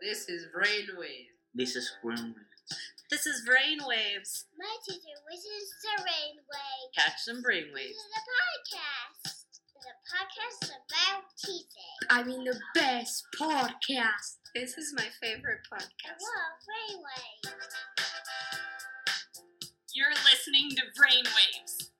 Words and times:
This 0.00 0.28
is 0.28 0.46
brainwaves. 0.54 1.34
This 1.54 1.74
is 1.74 1.90
Brainwaves. 2.04 2.34
This 3.10 3.26
is 3.26 3.42
Brainwaves. 3.44 4.44
My 4.56 4.76
teacher 4.86 5.18
wishes 5.28 5.74
the 5.82 6.04
rainway. 6.04 6.74
Catch 6.96 7.18
some 7.18 7.42
brainwaves. 7.42 7.74
This 7.74 8.06
is 8.06 8.14
a 8.14 8.22
podcast. 8.38 9.34
The 9.74 9.90
a 9.90 9.94
podcast 10.14 10.70
about 10.70 11.24
teaching. 11.44 11.98
I 12.10 12.22
mean, 12.22 12.44
the 12.44 12.60
best 12.76 13.26
podcast. 13.40 14.36
This 14.54 14.78
is 14.78 14.94
my 14.96 15.06
favorite 15.20 15.66
podcast. 15.72 15.88
I 16.04 16.10
podcast. 16.10 16.22
love 16.22 16.58
rainway. 16.90 17.56
You're 19.94 20.14
listening 20.30 20.70
to 20.76 20.82
Brainwaves. 20.96 21.90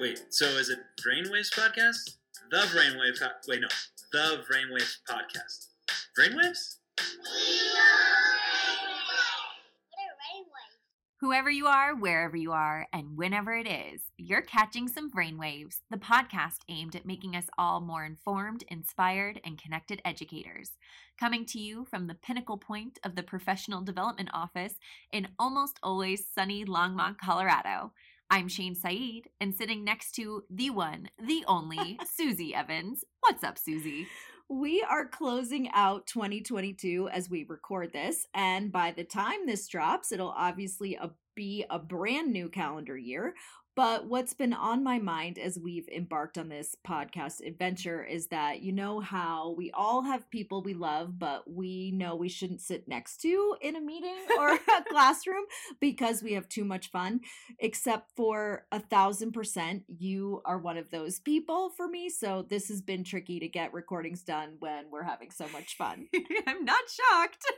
Wait, 0.00 0.34
so 0.34 0.46
is 0.46 0.68
it 0.68 0.80
Brainwaves 1.00 1.52
podcast? 1.52 2.16
The 2.50 2.58
Brainwave. 2.74 3.20
Po- 3.20 3.38
wait, 3.46 3.60
no, 3.60 3.68
the 4.10 4.42
Brainwaves 4.50 4.96
podcast. 5.08 5.68
Brainwaves? 6.18 6.78
We 6.98 7.78
are 7.78 8.34
rainway. 8.34 9.28
What 9.90 10.02
a 10.02 10.10
rainway. 10.34 10.68
Whoever 11.20 11.50
you 11.50 11.66
are, 11.66 11.94
wherever 11.94 12.36
you 12.36 12.52
are, 12.52 12.86
and 12.92 13.16
whenever 13.16 13.54
it 13.54 13.68
is, 13.68 14.02
you're 14.16 14.42
catching 14.42 14.88
some 14.88 15.10
brainwaves, 15.10 15.80
the 15.90 15.96
podcast 15.96 16.58
aimed 16.68 16.96
at 16.96 17.06
making 17.06 17.36
us 17.36 17.46
all 17.56 17.80
more 17.80 18.04
informed, 18.04 18.64
inspired, 18.68 19.40
and 19.44 19.60
connected 19.60 20.00
educators. 20.04 20.72
Coming 21.18 21.44
to 21.46 21.60
you 21.60 21.84
from 21.84 22.06
the 22.06 22.14
pinnacle 22.14 22.58
point 22.58 22.98
of 23.04 23.14
the 23.14 23.22
Professional 23.22 23.82
Development 23.82 24.30
Office 24.32 24.74
in 25.12 25.28
almost 25.38 25.78
always 25.82 26.24
sunny 26.34 26.64
Longmont, 26.64 27.18
Colorado. 27.18 27.92
I'm 28.30 28.48
Shane 28.48 28.74
Saeed, 28.74 29.28
and 29.40 29.54
sitting 29.54 29.84
next 29.84 30.12
to 30.16 30.42
the 30.50 30.70
one, 30.70 31.10
the 31.18 31.44
only, 31.46 31.98
Susie 32.12 32.54
Evans. 32.54 33.04
What's 33.20 33.42
up, 33.42 33.56
Susie? 33.56 34.06
We 34.50 34.82
are 34.82 35.06
closing 35.06 35.68
out 35.74 36.06
2022 36.06 37.10
as 37.12 37.28
we 37.28 37.44
record 37.44 37.92
this, 37.92 38.26
and 38.32 38.72
by 38.72 38.92
the 38.92 39.04
time 39.04 39.44
this 39.44 39.68
drops, 39.68 40.10
it'll 40.10 40.30
obviously 40.34 40.96
uh, 40.96 41.08
be 41.34 41.66
a 41.68 41.78
brand 41.78 42.32
new 42.32 42.48
calendar 42.48 42.96
year. 42.96 43.34
But 43.78 44.06
what's 44.06 44.34
been 44.34 44.54
on 44.54 44.82
my 44.82 44.98
mind 44.98 45.38
as 45.38 45.56
we've 45.56 45.88
embarked 45.88 46.36
on 46.36 46.48
this 46.48 46.74
podcast 46.84 47.46
adventure 47.46 48.02
is 48.02 48.26
that 48.26 48.60
you 48.60 48.72
know 48.72 48.98
how 48.98 49.54
we 49.56 49.70
all 49.70 50.02
have 50.02 50.28
people 50.30 50.62
we 50.62 50.74
love, 50.74 51.16
but 51.16 51.48
we 51.48 51.92
know 51.92 52.16
we 52.16 52.28
shouldn't 52.28 52.60
sit 52.60 52.88
next 52.88 53.18
to 53.18 53.54
in 53.60 53.76
a 53.76 53.80
meeting 53.80 54.16
or 54.36 54.54
a 54.54 54.84
classroom 54.90 55.44
because 55.78 56.24
we 56.24 56.32
have 56.32 56.48
too 56.48 56.64
much 56.64 56.90
fun. 56.90 57.20
Except 57.60 58.10
for 58.16 58.66
a 58.72 58.80
thousand 58.80 59.30
percent, 59.30 59.84
you 59.86 60.42
are 60.44 60.58
one 60.58 60.76
of 60.76 60.90
those 60.90 61.20
people 61.20 61.70
for 61.70 61.86
me. 61.86 62.10
So 62.10 62.44
this 62.50 62.66
has 62.70 62.82
been 62.82 63.04
tricky 63.04 63.38
to 63.38 63.46
get 63.46 63.72
recordings 63.72 64.24
done 64.24 64.56
when 64.58 64.90
we're 64.90 65.04
having 65.04 65.30
so 65.30 65.46
much 65.52 65.76
fun. 65.76 66.08
I'm 66.48 66.64
not 66.64 66.82
shocked. 66.90 67.46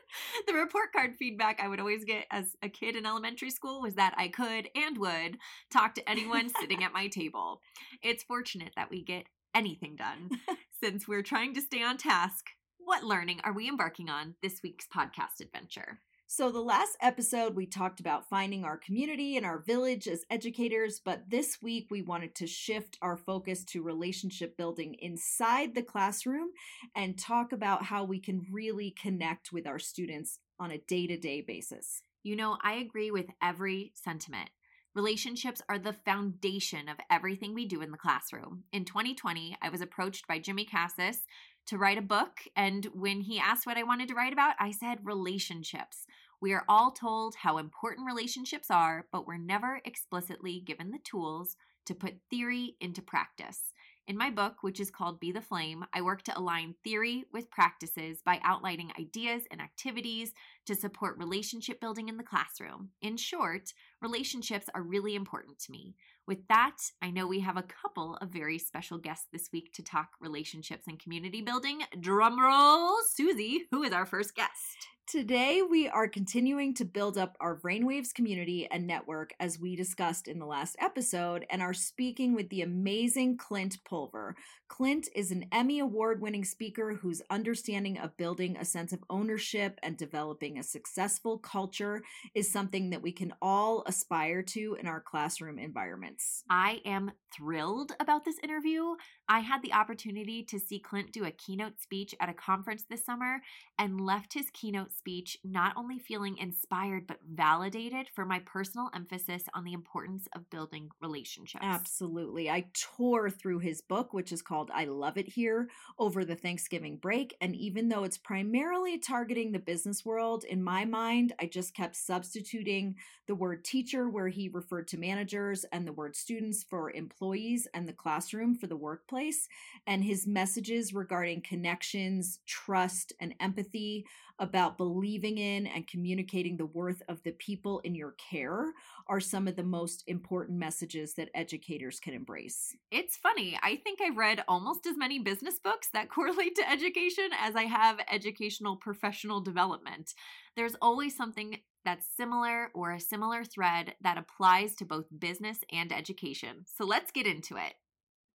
The 0.48 0.54
report 0.54 0.92
card 0.92 1.14
feedback 1.16 1.60
I 1.62 1.68
would 1.68 1.78
always 1.78 2.04
get 2.04 2.26
as 2.32 2.56
a 2.62 2.68
kid 2.68 2.96
in 2.96 3.06
elementary 3.06 3.50
school 3.50 3.80
was 3.80 3.94
that 3.94 4.12
I 4.16 4.26
could 4.26 4.68
and 4.74 4.98
would 4.98 5.38
talk 5.70 5.94
to 5.94 6.09
anyone 6.10 6.50
sitting 6.60 6.82
at 6.82 6.92
my 6.92 7.06
table. 7.06 7.60
It's 8.02 8.24
fortunate 8.24 8.72
that 8.74 8.90
we 8.90 9.02
get 9.04 9.26
anything 9.54 9.96
done 9.96 10.30
since 10.82 11.06
we're 11.06 11.22
trying 11.22 11.54
to 11.54 11.60
stay 11.60 11.82
on 11.82 11.98
task. 11.98 12.46
What 12.78 13.04
learning 13.04 13.40
are 13.44 13.52
we 13.52 13.68
embarking 13.68 14.08
on 14.10 14.34
this 14.42 14.60
week's 14.62 14.86
podcast 14.88 15.40
adventure? 15.40 16.00
So, 16.26 16.50
the 16.50 16.60
last 16.60 16.96
episode, 17.00 17.56
we 17.56 17.66
talked 17.66 17.98
about 17.98 18.28
finding 18.28 18.64
our 18.64 18.76
community 18.76 19.36
and 19.36 19.44
our 19.44 19.58
village 19.58 20.06
as 20.06 20.24
educators, 20.30 21.00
but 21.04 21.28
this 21.28 21.58
week 21.60 21.88
we 21.90 22.02
wanted 22.02 22.36
to 22.36 22.46
shift 22.46 22.98
our 23.02 23.16
focus 23.16 23.64
to 23.66 23.82
relationship 23.82 24.56
building 24.56 24.94
inside 25.00 25.74
the 25.74 25.82
classroom 25.82 26.50
and 26.94 27.18
talk 27.18 27.52
about 27.52 27.84
how 27.84 28.04
we 28.04 28.20
can 28.20 28.46
really 28.50 28.92
connect 28.92 29.52
with 29.52 29.66
our 29.66 29.80
students 29.80 30.38
on 30.58 30.70
a 30.70 30.78
day 30.78 31.08
to 31.08 31.16
day 31.16 31.40
basis. 31.40 32.02
You 32.22 32.36
know, 32.36 32.58
I 32.62 32.74
agree 32.74 33.10
with 33.10 33.26
every 33.42 33.92
sentiment. 33.94 34.50
Relationships 34.94 35.62
are 35.68 35.78
the 35.78 35.92
foundation 35.92 36.88
of 36.88 36.96
everything 37.08 37.54
we 37.54 37.64
do 37.64 37.80
in 37.80 37.92
the 37.92 37.96
classroom. 37.96 38.64
In 38.72 38.84
2020, 38.84 39.56
I 39.62 39.68
was 39.68 39.80
approached 39.80 40.26
by 40.26 40.40
Jimmy 40.40 40.64
Cassis 40.64 41.20
to 41.66 41.78
write 41.78 41.98
a 41.98 42.02
book, 42.02 42.40
and 42.56 42.86
when 42.86 43.20
he 43.20 43.38
asked 43.38 43.66
what 43.66 43.76
I 43.76 43.84
wanted 43.84 44.08
to 44.08 44.14
write 44.14 44.32
about, 44.32 44.56
I 44.58 44.72
said 44.72 44.98
relationships. 45.04 46.06
We 46.40 46.52
are 46.52 46.64
all 46.68 46.90
told 46.90 47.36
how 47.36 47.58
important 47.58 48.08
relationships 48.08 48.68
are, 48.68 49.06
but 49.12 49.28
we're 49.28 49.38
never 49.38 49.80
explicitly 49.84 50.58
given 50.58 50.90
the 50.90 50.98
tools 50.98 51.56
to 51.86 51.94
put 51.94 52.22
theory 52.28 52.74
into 52.80 53.00
practice. 53.00 53.72
In 54.06 54.16
my 54.16 54.30
book, 54.30 54.62
which 54.62 54.80
is 54.80 54.90
called 54.90 55.20
Be 55.20 55.30
the 55.30 55.40
Flame, 55.40 55.84
I 55.92 56.02
work 56.02 56.22
to 56.24 56.36
align 56.36 56.74
theory 56.82 57.26
with 57.32 57.50
practices 57.50 58.22
by 58.24 58.40
outlining 58.42 58.90
ideas 58.98 59.42
and 59.52 59.60
activities 59.60 60.32
to 60.66 60.74
support 60.74 61.16
relationship 61.18 61.80
building 61.80 62.08
in 62.08 62.16
the 62.16 62.24
classroom. 62.24 62.90
In 63.02 63.16
short, 63.16 63.72
relationships 64.02 64.66
are 64.74 64.82
really 64.82 65.14
important 65.14 65.60
to 65.60 65.70
me. 65.70 65.94
With 66.26 66.46
that, 66.48 66.78
I 67.00 67.10
know 67.10 67.26
we 67.26 67.40
have 67.40 67.56
a 67.56 67.62
couple 67.62 68.16
of 68.16 68.30
very 68.30 68.58
special 68.58 68.98
guests 68.98 69.28
this 69.32 69.48
week 69.52 69.72
to 69.74 69.82
talk 69.82 70.08
relationships 70.20 70.88
and 70.88 70.98
community 70.98 71.40
building. 71.40 71.82
Drumroll, 71.96 72.96
Susie, 73.14 73.66
who 73.70 73.84
is 73.84 73.92
our 73.92 74.06
first 74.06 74.34
guest? 74.34 74.89
Today, 75.10 75.60
we 75.60 75.88
are 75.88 76.06
continuing 76.06 76.72
to 76.74 76.84
build 76.84 77.18
up 77.18 77.36
our 77.40 77.58
Brainwaves 77.58 78.14
community 78.14 78.68
and 78.70 78.86
network 78.86 79.32
as 79.40 79.58
we 79.58 79.74
discussed 79.74 80.28
in 80.28 80.38
the 80.38 80.46
last 80.46 80.76
episode, 80.78 81.44
and 81.50 81.60
are 81.60 81.74
speaking 81.74 82.32
with 82.32 82.48
the 82.48 82.62
amazing 82.62 83.36
Clint 83.36 83.78
Pulver. 83.84 84.36
Clint 84.68 85.08
is 85.16 85.32
an 85.32 85.46
Emmy 85.50 85.80
Award 85.80 86.22
winning 86.22 86.44
speaker 86.44 86.94
whose 86.94 87.22
understanding 87.28 87.98
of 87.98 88.16
building 88.16 88.56
a 88.56 88.64
sense 88.64 88.92
of 88.92 89.02
ownership 89.10 89.80
and 89.82 89.96
developing 89.96 90.56
a 90.56 90.62
successful 90.62 91.38
culture 91.38 92.04
is 92.36 92.52
something 92.52 92.90
that 92.90 93.02
we 93.02 93.10
can 93.10 93.34
all 93.42 93.82
aspire 93.86 94.44
to 94.44 94.76
in 94.78 94.86
our 94.86 95.00
classroom 95.00 95.58
environments. 95.58 96.44
I 96.48 96.82
am 96.84 97.10
thrilled 97.34 97.90
about 97.98 98.24
this 98.24 98.38
interview. 98.44 98.94
I 99.28 99.40
had 99.40 99.60
the 99.62 99.72
opportunity 99.72 100.44
to 100.44 100.60
see 100.60 100.78
Clint 100.78 101.10
do 101.10 101.24
a 101.24 101.32
keynote 101.32 101.80
speech 101.80 102.14
at 102.20 102.28
a 102.28 102.34
conference 102.34 102.84
this 102.88 103.04
summer 103.04 103.42
and 103.76 104.00
left 104.00 104.34
his 104.34 104.50
keynote 104.52 104.92
speech 105.00 105.38
not 105.42 105.72
only 105.78 105.98
feeling 105.98 106.36
inspired 106.36 107.06
but 107.06 107.16
validated 107.26 108.06
for 108.14 108.26
my 108.26 108.38
personal 108.40 108.90
emphasis 108.94 109.44
on 109.54 109.64
the 109.64 109.72
importance 109.72 110.28
of 110.34 110.50
building 110.50 110.90
relationships. 111.00 111.64
Absolutely. 111.64 112.50
I 112.50 112.66
tore 112.74 113.30
through 113.30 113.60
his 113.60 113.80
book, 113.80 114.12
which 114.12 114.30
is 114.30 114.42
called 114.42 114.70
I 114.74 114.84
Love 114.84 115.16
It 115.16 115.26
Here, 115.26 115.68
over 115.98 116.22
the 116.22 116.36
Thanksgiving 116.36 116.98
break. 116.98 117.34
And 117.40 117.56
even 117.56 117.88
though 117.88 118.04
it's 118.04 118.18
primarily 118.18 118.98
targeting 118.98 119.52
the 119.52 119.58
business 119.58 120.04
world, 120.04 120.44
in 120.44 120.62
my 120.62 120.84
mind, 120.84 121.32
I 121.40 121.46
just 121.46 121.74
kept 121.74 121.96
substituting 121.96 122.96
the 123.26 123.34
word 123.34 123.64
teacher 123.64 124.10
where 124.10 124.28
he 124.28 124.50
referred 124.50 124.86
to 124.88 124.98
managers 124.98 125.64
and 125.72 125.86
the 125.86 125.94
word 125.94 126.14
students 126.14 126.62
for 126.62 126.90
employees 126.90 127.66
and 127.72 127.88
the 127.88 127.94
classroom 127.94 128.54
for 128.54 128.66
the 128.66 128.76
workplace. 128.76 129.48
And 129.86 130.04
his 130.04 130.26
messages 130.26 130.92
regarding 130.92 131.40
connections, 131.40 132.40
trust, 132.46 133.14
and 133.18 133.34
empathy 133.40 134.04
about 134.40 134.78
believing 134.78 135.38
in 135.38 135.66
and 135.66 135.86
communicating 135.86 136.56
the 136.56 136.66
worth 136.66 137.02
of 137.08 137.22
the 137.22 137.32
people 137.32 137.78
in 137.80 137.94
your 137.94 138.14
care 138.30 138.72
are 139.06 139.20
some 139.20 139.46
of 139.46 139.54
the 139.54 139.62
most 139.62 140.02
important 140.06 140.58
messages 140.58 141.14
that 141.14 141.28
educators 141.34 142.00
can 142.00 142.14
embrace. 142.14 142.74
It's 142.90 143.16
funny. 143.16 143.58
I 143.62 143.76
think 143.76 144.00
I've 144.00 144.16
read 144.16 144.42
almost 144.48 144.86
as 144.86 144.96
many 144.96 145.18
business 145.18 145.60
books 145.62 145.88
that 145.92 146.08
correlate 146.14 146.56
to 146.56 146.68
education 146.68 147.28
as 147.38 147.54
I 147.54 147.64
have 147.64 148.00
educational 148.10 148.76
professional 148.76 149.40
development. 149.40 150.14
There's 150.56 150.76
always 150.80 151.16
something 151.16 151.58
that's 151.84 152.06
similar 152.16 152.70
or 152.74 152.92
a 152.92 153.00
similar 153.00 153.44
thread 153.44 153.94
that 154.02 154.18
applies 154.18 154.74
to 154.76 154.84
both 154.84 155.06
business 155.18 155.58
and 155.70 155.92
education. 155.92 156.64
So 156.66 156.84
let's 156.84 157.10
get 157.10 157.26
into 157.26 157.56
it. 157.56 157.74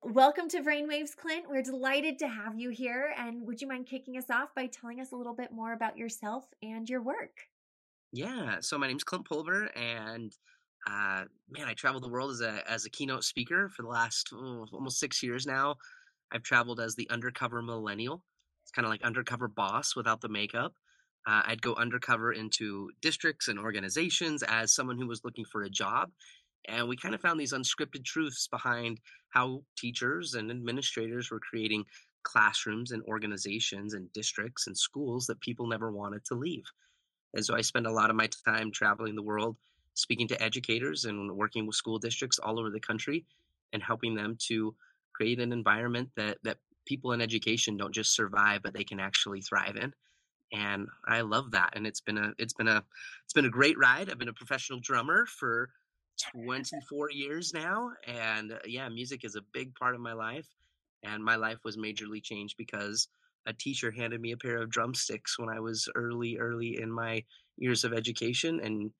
Welcome 0.05 0.49
to 0.49 0.61
Brainwaves, 0.61 1.15
Clint. 1.15 1.45
We're 1.49 1.61
delighted 1.61 2.19
to 2.19 2.27
have 2.27 2.59
you 2.59 2.71
here. 2.71 3.13
And 3.17 3.47
would 3.47 3.61
you 3.61 3.69
mind 3.69 3.87
kicking 3.87 4.17
us 4.17 4.29
off 4.29 4.49
by 4.53 4.67
telling 4.67 4.99
us 4.99 5.13
a 5.13 5.15
little 5.15 5.33
bit 5.33 5.53
more 5.53 5.71
about 5.71 5.97
yourself 5.97 6.44
and 6.61 6.89
your 6.89 7.01
work? 7.01 7.31
Yeah, 8.11 8.57
so 8.59 8.77
my 8.77 8.88
name's 8.88 9.05
Clint 9.05 9.25
Pulver, 9.25 9.69
and 9.77 10.33
uh, 10.85 11.23
man, 11.50 11.67
I 11.67 11.73
travel 11.73 12.01
the 12.01 12.09
world 12.09 12.31
as 12.31 12.41
a 12.41 12.69
as 12.69 12.85
a 12.85 12.89
keynote 12.89 13.23
speaker 13.23 13.69
for 13.69 13.83
the 13.83 13.88
last 13.88 14.29
oh, 14.33 14.65
almost 14.73 15.00
six 15.00 15.23
years 15.23 15.45
now. 15.45 15.75
I've 16.33 16.44
traveled 16.44 16.81
as 16.81 16.95
the 16.95 17.09
undercover 17.09 17.61
millennial. 17.61 18.25
It's 18.65 18.71
kind 18.71 18.85
of 18.85 18.91
like 18.91 19.03
undercover 19.03 19.47
boss 19.47 19.95
without 19.95 20.19
the 20.19 20.29
makeup. 20.29 20.73
Uh, 21.25 21.44
I'd 21.45 21.61
go 21.61 21.75
undercover 21.75 22.33
into 22.33 22.89
districts 23.01 23.47
and 23.47 23.57
organizations 23.57 24.44
as 24.44 24.75
someone 24.75 24.97
who 24.97 25.07
was 25.07 25.21
looking 25.23 25.45
for 25.45 25.63
a 25.63 25.69
job, 25.69 26.11
and 26.68 26.88
we 26.88 26.95
kind 26.95 27.15
of 27.15 27.21
found 27.21 27.39
these 27.39 27.54
unscripted 27.54 28.06
truths 28.06 28.48
behind 28.48 29.00
how 29.30 29.63
teachers 29.77 30.36
and 30.36 30.51
administrators 30.51 31.31
were 31.31 31.39
creating 31.39 31.86
classrooms 32.24 32.92
and 32.92 33.04
organizations 33.04 33.94
and 33.94 34.12
districts 34.13 34.68
and 34.68 34.77
schools 34.77 35.25
that 35.27 35.42
people 35.42 35.68
never 35.68 35.92
wanted 35.92 36.24
to 36.25 36.36
leave. 36.36 36.63
And 37.33 37.45
so 37.45 37.56
I 37.56 37.62
spend 37.62 37.88
a 37.88 37.92
lot 37.92 38.10
of 38.10 38.15
my 38.15 38.30
time 38.48 38.71
traveling 38.71 39.15
the 39.15 39.21
world, 39.21 39.57
speaking 39.95 40.27
to 40.30 40.42
educators 40.42 41.06
and 41.06 41.31
working 41.36 41.65
with 41.65 41.75
school 41.75 42.00
districts 42.00 42.39
all 42.39 42.60
over 42.60 42.69
the 42.69 42.80
country 42.80 43.25
and 43.74 43.83
helping 43.83 44.16
them 44.16 44.38
to 44.48 44.75
create 45.13 45.39
an 45.39 45.51
environment 45.51 46.09
that, 46.16 46.38
that 46.44 46.57
people 46.86 47.12
in 47.12 47.21
education 47.21 47.77
don't 47.77 47.94
just 47.94 48.16
survive, 48.16 48.62
but 48.63 48.74
they 48.74 48.83
can 48.83 49.00
actually 49.00 49.42
thrive 49.42 49.75
in. 49.75 49.94
and 50.54 50.88
I 51.07 51.21
love 51.21 51.51
that. 51.51 51.71
And 51.74 51.86
it's 51.86 52.01
been 52.01 52.18
a 52.18 52.31
it's 52.38 52.54
been 52.54 52.68
a 52.68 52.83
it's 53.25 53.33
been 53.33 53.45
a 53.45 53.50
great 53.50 53.77
ride. 53.77 54.09
I've 54.09 54.19
been 54.19 54.30
a 54.30 54.33
professional 54.33 54.80
drummer 54.80 55.25
for 55.25 55.69
24 56.31 57.12
years 57.12 57.54
now, 57.54 57.92
and 58.07 58.54
uh, 58.54 58.60
yeah, 58.65 58.89
music 58.89 59.24
is 59.24 59.36
a 59.36 59.42
big 59.54 59.74
part 59.75 59.95
of 59.95 60.01
my 60.01 60.13
life. 60.13 60.48
And 61.04 61.24
my 61.24 61.36
life 61.36 61.60
was 61.65 61.75
majorly 61.75 62.24
changed 62.24 62.56
because 62.57 63.10
a 63.45 63.54
teacher 63.54 63.92
handed 63.92 64.21
me 64.21 64.31
a 64.31 64.38
pair 64.38 64.62
of 64.62 64.69
drumsticks 64.69 65.38
when 65.38 65.50
I 65.50 65.60
was 65.60 65.89
early, 65.95 66.38
early 66.38 66.80
in 66.80 66.89
my 66.89 67.24
years 67.57 67.83
of 67.83 67.94
education, 67.94 68.62
and 68.62 68.92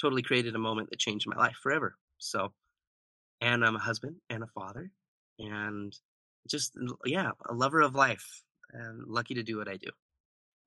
totally 0.00 0.22
created 0.22 0.56
a 0.56 0.58
moment 0.58 0.90
that 0.90 0.98
changed 0.98 1.26
my 1.28 1.36
life 1.36 1.56
forever. 1.62 1.96
So, 2.18 2.52
and 3.40 3.64
I'm 3.64 3.76
a 3.76 3.80
husband 3.80 4.16
and 4.28 4.42
a 4.42 4.48
father, 4.48 4.90
and 5.38 5.92
just 6.48 6.76
yeah, 7.04 7.30
a 7.48 7.54
lover 7.54 7.80
of 7.80 7.94
life, 7.94 8.42
and 8.72 9.06
lucky 9.06 9.34
to 9.34 9.44
do 9.44 9.58
what 9.58 9.68
I 9.68 9.76
do. 9.76 9.90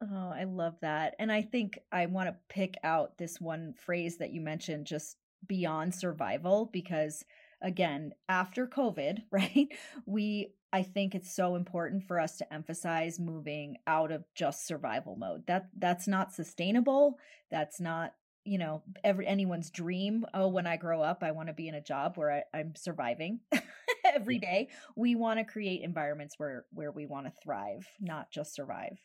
Oh, 0.01 0.31
I 0.33 0.43
love 0.43 0.75
that. 0.81 1.15
And 1.19 1.31
I 1.31 1.41
think 1.41 1.79
I 1.91 2.05
want 2.05 2.29
to 2.29 2.35
pick 2.49 2.75
out 2.83 3.17
this 3.17 3.39
one 3.39 3.73
phrase 3.73 4.17
that 4.17 4.31
you 4.31 4.41
mentioned 4.41 4.87
just 4.87 5.17
beyond 5.47 5.93
survival 5.93 6.69
because 6.71 7.23
again, 7.61 8.13
after 8.29 8.67
COVID, 8.67 9.19
right? 9.31 9.67
We 10.05 10.53
I 10.73 10.83
think 10.83 11.15
it's 11.15 11.33
so 11.33 11.55
important 11.55 12.03
for 12.03 12.19
us 12.19 12.37
to 12.37 12.53
emphasize 12.53 13.17
moving 13.19 13.77
out 13.87 14.11
of 14.11 14.25
just 14.35 14.67
survival 14.67 15.15
mode. 15.15 15.47
That 15.47 15.69
that's 15.77 16.07
not 16.07 16.33
sustainable. 16.33 17.19
That's 17.49 17.79
not 17.79 18.13
you 18.43 18.59
know 18.59 18.83
every 19.03 19.25
anyone's 19.25 19.71
dream 19.71 20.23
oh 20.35 20.47
when 20.47 20.67
i 20.67 20.77
grow 20.77 21.01
up 21.01 21.23
i 21.23 21.31
want 21.31 21.47
to 21.47 21.53
be 21.53 21.67
in 21.67 21.73
a 21.73 21.81
job 21.81 22.15
where 22.15 22.31
I, 22.31 22.43
i'm 22.59 22.75
surviving 22.75 23.39
every 24.05 24.37
day 24.37 24.69
we 24.95 25.15
want 25.15 25.39
to 25.39 25.51
create 25.51 25.81
environments 25.81 26.35
where 26.37 26.63
where 26.71 26.91
we 26.91 27.07
want 27.07 27.25
to 27.25 27.33
thrive 27.43 27.87
not 27.99 28.29
just 28.29 28.53
survive 28.53 28.99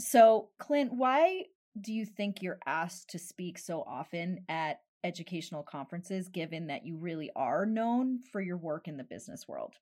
so, 0.00 0.48
Clint, 0.58 0.92
why 0.94 1.44
do 1.80 1.92
you 1.92 2.04
think 2.04 2.42
you're 2.42 2.58
asked 2.66 3.10
to 3.10 3.18
speak 3.18 3.58
so 3.58 3.82
often 3.82 4.44
at 4.48 4.80
educational 5.04 5.62
conferences, 5.62 6.28
given 6.28 6.66
that 6.68 6.86
you 6.86 6.96
really 6.96 7.30
are 7.36 7.66
known 7.66 8.18
for 8.18 8.40
your 8.40 8.56
work 8.56 8.88
in 8.88 8.96
the 8.96 9.04
business 9.04 9.48
world? 9.48 9.74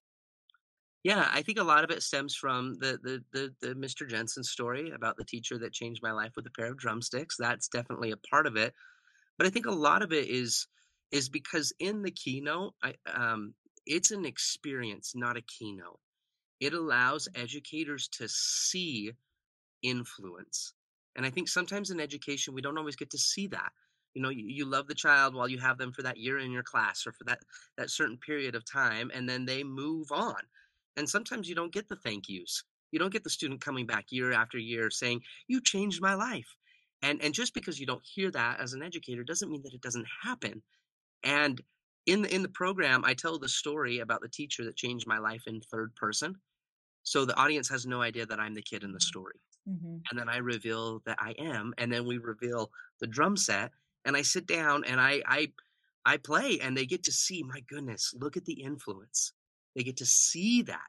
Yeah, 1.04 1.28
I 1.32 1.42
think 1.42 1.58
a 1.58 1.64
lot 1.64 1.84
of 1.84 1.90
it 1.90 2.02
stems 2.02 2.34
from 2.34 2.74
the, 2.78 2.98
the 3.02 3.24
the 3.32 3.54
the 3.60 3.74
Mr. 3.74 4.08
Jensen 4.08 4.42
story 4.42 4.90
about 4.90 5.16
the 5.16 5.24
teacher 5.24 5.58
that 5.58 5.72
changed 5.72 6.02
my 6.02 6.12
life 6.12 6.32
with 6.36 6.46
a 6.46 6.50
pair 6.50 6.66
of 6.66 6.76
drumsticks. 6.76 7.36
That's 7.38 7.68
definitely 7.68 8.10
a 8.10 8.16
part 8.16 8.46
of 8.46 8.56
it, 8.56 8.74
but 9.38 9.46
I 9.46 9.50
think 9.50 9.66
a 9.66 9.70
lot 9.70 10.02
of 10.02 10.12
it 10.12 10.28
is 10.28 10.66
is 11.10 11.28
because 11.28 11.72
in 11.78 12.02
the 12.02 12.10
keynote, 12.10 12.74
I 12.82 12.94
um, 13.06 13.54
it's 13.86 14.10
an 14.10 14.24
experience, 14.26 15.12
not 15.14 15.36
a 15.36 15.42
keynote. 15.42 16.00
It 16.60 16.74
allows 16.74 17.28
educators 17.34 18.08
to 18.08 18.28
see 18.28 19.12
influence. 19.82 20.74
And 21.16 21.24
I 21.24 21.30
think 21.30 21.48
sometimes 21.48 21.90
in 21.90 22.00
education, 22.00 22.54
we 22.54 22.62
don't 22.62 22.78
always 22.78 22.96
get 22.96 23.10
to 23.10 23.18
see 23.18 23.46
that. 23.48 23.72
You 24.14 24.22
know, 24.22 24.30
you, 24.30 24.44
you 24.46 24.64
love 24.64 24.88
the 24.88 24.94
child 24.94 25.34
while 25.34 25.48
you 25.48 25.58
have 25.58 25.78
them 25.78 25.92
for 25.92 26.02
that 26.02 26.16
year 26.16 26.38
in 26.38 26.50
your 26.50 26.62
class 26.62 27.06
or 27.06 27.12
for 27.12 27.24
that, 27.24 27.40
that 27.76 27.90
certain 27.90 28.16
period 28.18 28.54
of 28.54 28.64
time, 28.64 29.10
and 29.14 29.28
then 29.28 29.44
they 29.44 29.62
move 29.62 30.10
on. 30.10 30.36
And 30.96 31.08
sometimes 31.08 31.48
you 31.48 31.54
don't 31.54 31.72
get 31.72 31.88
the 31.88 31.96
thank 31.96 32.28
yous. 32.28 32.64
You 32.90 32.98
don't 32.98 33.12
get 33.12 33.22
the 33.22 33.30
student 33.30 33.60
coming 33.60 33.86
back 33.86 34.06
year 34.10 34.32
after 34.32 34.58
year 34.58 34.90
saying, 34.90 35.20
You 35.46 35.60
changed 35.60 36.00
my 36.00 36.14
life. 36.14 36.48
And, 37.02 37.22
and 37.22 37.32
just 37.32 37.54
because 37.54 37.78
you 37.78 37.86
don't 37.86 38.04
hear 38.04 38.30
that 38.32 38.60
as 38.60 38.72
an 38.72 38.82
educator 38.82 39.22
doesn't 39.22 39.50
mean 39.50 39.62
that 39.62 39.74
it 39.74 39.82
doesn't 39.82 40.06
happen. 40.22 40.62
And 41.22 41.60
in 42.06 42.22
the, 42.22 42.34
in 42.34 42.42
the 42.42 42.48
program, 42.48 43.04
I 43.04 43.14
tell 43.14 43.38
the 43.38 43.48
story 43.48 44.00
about 44.00 44.20
the 44.20 44.28
teacher 44.28 44.64
that 44.64 44.76
changed 44.76 45.06
my 45.06 45.18
life 45.18 45.42
in 45.46 45.60
third 45.60 45.94
person. 45.94 46.34
So 47.02 47.24
the 47.24 47.36
audience 47.36 47.68
has 47.68 47.86
no 47.86 48.02
idea 48.02 48.26
that 48.26 48.40
I'm 48.40 48.54
the 48.54 48.62
kid 48.62 48.82
in 48.82 48.92
the 48.92 49.00
story. 49.00 49.40
Mm-hmm. 49.68 49.96
And 50.10 50.18
then 50.18 50.28
I 50.28 50.38
reveal 50.38 51.02
that 51.06 51.18
I 51.20 51.34
am, 51.38 51.74
and 51.78 51.92
then 51.92 52.06
we 52.06 52.18
reveal 52.18 52.70
the 53.00 53.06
drum 53.06 53.36
set, 53.36 53.70
and 54.08 54.16
I 54.16 54.22
sit 54.22 54.46
down 54.46 54.84
and 54.84 55.00
I 55.00 55.22
I 55.26 55.52
I 56.04 56.16
play, 56.16 56.58
and 56.60 56.76
they 56.76 56.86
get 56.86 57.04
to 57.04 57.12
see. 57.12 57.44
My 57.44 57.60
goodness, 57.68 58.14
look 58.18 58.36
at 58.38 58.46
the 58.46 58.62
influence. 58.62 59.34
They 59.76 59.82
get 59.82 59.98
to 59.98 60.06
see 60.06 60.62
that, 60.62 60.88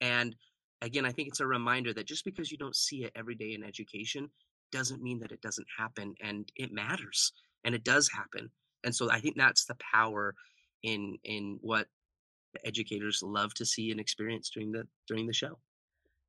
and 0.00 0.34
again, 0.80 1.04
I 1.04 1.10
think 1.10 1.28
it's 1.28 1.40
a 1.40 1.46
reminder 1.46 1.92
that 1.92 2.06
just 2.06 2.24
because 2.24 2.50
you 2.50 2.56
don't 2.56 2.76
see 2.76 3.04
it 3.04 3.12
every 3.14 3.34
day 3.34 3.52
in 3.52 3.64
education 3.64 4.30
doesn't 4.72 5.02
mean 5.02 5.18
that 5.18 5.32
it 5.32 5.42
doesn't 5.42 5.66
happen, 5.76 6.14
and 6.22 6.50
it 6.54 6.72
matters, 6.72 7.32
and 7.64 7.74
it 7.74 7.82
does 7.82 8.08
happen. 8.08 8.48
And 8.84 8.94
so 8.94 9.10
I 9.10 9.20
think 9.20 9.36
that's 9.36 9.64
the 9.64 9.76
power 9.92 10.34
in 10.84 11.18
in 11.24 11.58
what 11.60 11.88
the 12.54 12.66
educators 12.66 13.20
love 13.22 13.52
to 13.54 13.66
see 13.66 13.90
and 13.90 14.00
experience 14.00 14.48
during 14.48 14.70
the 14.70 14.84
during 15.08 15.26
the 15.26 15.34
show. 15.34 15.58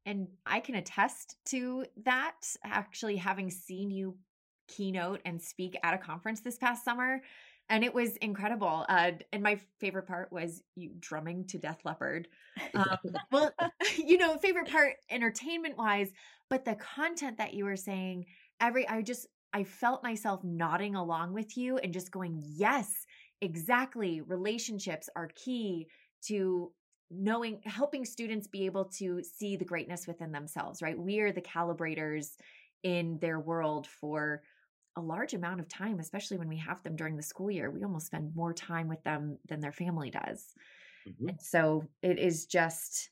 And 0.08 0.28
I 0.48 0.60
can 0.60 0.74
attest 0.74 1.36
to 1.50 1.86
that, 2.06 2.42
actually, 2.66 3.18
having 3.18 3.52
seen 3.52 3.92
you 3.92 4.18
keynote 4.72 5.22
and 5.26 5.42
speak 5.42 5.78
at 5.84 5.94
a 5.94 5.98
conference 5.98 6.42
this 6.42 6.58
past 6.58 6.84
summer. 6.84 7.22
And 7.70 7.84
it 7.84 7.94
was 7.94 8.18
incredible. 8.18 8.86
Uh, 8.90 9.12
and 9.32 9.44
my 9.44 9.60
favorite 9.80 10.08
part 10.08 10.32
was 10.32 10.62
you 10.76 10.92
drumming 11.00 11.46
to 11.48 11.58
Def 11.58 11.86
Leppard. 11.86 12.28
Um, 12.74 12.98
well, 13.32 13.52
you 13.98 14.18
know, 14.18 14.38
favorite 14.38 14.70
part 14.70 14.96
entertainment 15.10 15.78
wise, 15.78 16.12
but 16.50 16.66
the 16.66 16.76
content 16.76 17.38
that 17.38 17.54
you 17.54 17.66
were 17.66 17.78
saying, 17.78 18.26
every, 18.60 18.88
I 18.88 19.02
just, 19.02 19.28
I 19.54 19.64
felt 19.64 20.04
myself 20.04 20.44
nodding 20.44 20.96
along 20.96 21.34
with 21.34 21.58
you 21.58 21.78
and 21.78 21.94
just 21.94 22.12
going, 22.12 22.42
yes, 22.46 23.06
exactly. 23.42 24.22
Relationships 24.22 25.10
are 25.16 25.30
key 25.36 25.88
to 26.28 26.72
knowing 27.12 27.60
helping 27.66 28.06
students 28.06 28.48
be 28.48 28.66
able 28.66 28.86
to 28.86 29.22
see 29.22 29.58
the 29.58 29.66
greatness 29.66 30.08
within 30.08 30.32
themselves 30.32 30.82
right 30.82 30.98
we 30.98 31.20
are 31.20 31.34
the 31.34 31.42
calibrators 31.42 32.38
in 32.84 33.18
their 33.20 33.40
world 33.40 33.86
for 33.86 34.42
a 34.98 35.02
large 35.02 35.34
amount 35.34 35.60
of 35.60 35.68
time 35.68 36.00
especially 36.00 36.38
when 36.38 36.50
we 36.50 36.58
have 36.58 36.82
them 36.84 36.96
during 36.96 37.16
the 37.16 37.24
school 37.24 37.50
year 37.50 37.70
we 37.70 37.84
almost 37.84 38.08
spend 38.08 38.36
more 38.36 38.54
time 38.54 38.88
with 38.88 39.04
them 39.04 39.38
than 39.48 39.60
their 39.60 39.72
family 39.72 40.10
does. 40.12 40.54
Mm-hmm. 41.08 41.30
and 41.30 41.42
so 41.42 41.88
it 42.02 42.20
is 42.20 42.46
just 42.46 43.10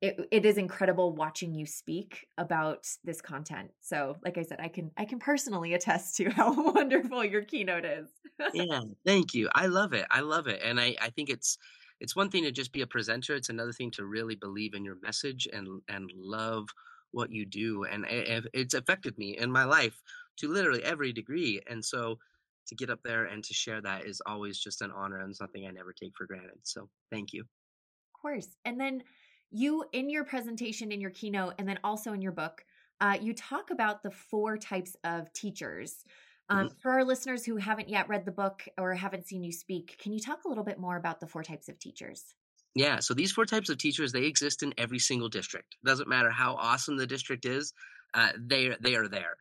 it, 0.00 0.28
it 0.30 0.44
is 0.44 0.58
incredible 0.58 1.14
watching 1.14 1.54
you 1.54 1.64
speak 1.64 2.26
about 2.36 2.86
this 3.04 3.22
content. 3.22 3.70
So 3.80 4.16
like 4.24 4.36
i 4.36 4.42
said 4.42 4.60
i 4.60 4.68
can 4.68 4.90
i 4.96 5.04
can 5.04 5.18
personally 5.18 5.74
attest 5.74 6.16
to 6.16 6.28
how 6.30 6.72
wonderful 6.72 7.24
your 7.24 7.42
keynote 7.42 7.84
is. 7.84 8.08
Yeah 8.52 8.80
thank 9.06 9.32
you. 9.32 9.48
I 9.54 9.66
love 9.66 9.92
it 9.92 10.06
i 10.10 10.20
love 10.20 10.48
it 10.48 10.60
and 10.62 10.80
i 10.80 10.96
i 11.00 11.08
think 11.10 11.30
it's 11.30 11.56
it's 12.00 12.16
one 12.16 12.30
thing 12.30 12.44
to 12.44 12.50
just 12.50 12.72
be 12.72 12.82
a 12.82 12.86
presenter 12.86 13.34
it's 13.34 13.48
another 13.48 13.72
thing 13.72 13.90
to 13.92 14.04
really 14.04 14.34
believe 14.34 14.74
in 14.74 14.84
your 14.84 14.96
message 15.02 15.48
and 15.52 15.80
and 15.88 16.10
love 16.16 16.68
what 17.12 17.30
you 17.30 17.46
do 17.46 17.84
and 17.84 18.04
it's 18.08 18.74
affected 18.74 19.16
me 19.16 19.36
in 19.38 19.50
my 19.50 19.64
life 19.64 20.02
to 20.36 20.48
literally 20.48 20.82
every 20.84 21.12
degree 21.12 21.60
and 21.68 21.84
so 21.84 22.18
to 22.66 22.74
get 22.74 22.90
up 22.90 23.00
there 23.04 23.26
and 23.26 23.44
to 23.44 23.52
share 23.52 23.80
that 23.80 24.06
is 24.06 24.22
always 24.26 24.58
just 24.58 24.82
an 24.82 24.90
honor 24.90 25.20
and 25.20 25.34
something 25.34 25.66
i 25.66 25.70
never 25.70 25.92
take 25.92 26.12
for 26.16 26.26
granted 26.26 26.58
so 26.62 26.88
thank 27.10 27.32
you 27.32 27.42
of 27.42 28.20
course 28.20 28.48
and 28.64 28.80
then 28.80 29.02
you 29.50 29.84
in 29.92 30.08
your 30.08 30.24
presentation 30.24 30.90
in 30.90 31.00
your 31.00 31.10
keynote 31.10 31.54
and 31.58 31.68
then 31.68 31.78
also 31.84 32.12
in 32.12 32.22
your 32.22 32.32
book 32.32 32.64
uh, 33.00 33.16
you 33.20 33.34
talk 33.34 33.70
about 33.70 34.02
the 34.02 34.10
four 34.10 34.56
types 34.56 34.96
of 35.04 35.32
teachers 35.32 36.04
um, 36.50 36.66
mm-hmm. 36.66 36.78
For 36.80 36.92
our 36.92 37.04
listeners 37.04 37.44
who 37.44 37.56
haven't 37.56 37.88
yet 37.88 38.08
read 38.08 38.24
the 38.24 38.32
book 38.32 38.66
or 38.78 38.94
haven't 38.94 39.26
seen 39.26 39.42
you 39.42 39.52
speak, 39.52 39.96
can 39.98 40.12
you 40.12 40.20
talk 40.20 40.44
a 40.44 40.48
little 40.48 40.64
bit 40.64 40.78
more 40.78 40.96
about 40.96 41.20
the 41.20 41.26
four 41.26 41.42
types 41.42 41.68
of 41.68 41.78
teachers? 41.78 42.34
Yeah, 42.74 42.98
so 43.00 43.14
these 43.14 43.32
four 43.32 43.46
types 43.46 43.68
of 43.68 43.78
teachers 43.78 44.12
they 44.12 44.24
exist 44.24 44.62
in 44.62 44.74
every 44.76 44.98
single 44.98 45.28
district. 45.28 45.76
Doesn't 45.84 46.08
matter 46.08 46.30
how 46.30 46.54
awesome 46.56 46.96
the 46.96 47.06
district 47.06 47.46
is, 47.46 47.72
uh, 48.14 48.30
they 48.38 48.76
they 48.80 48.96
are 48.96 49.08
there. 49.08 49.36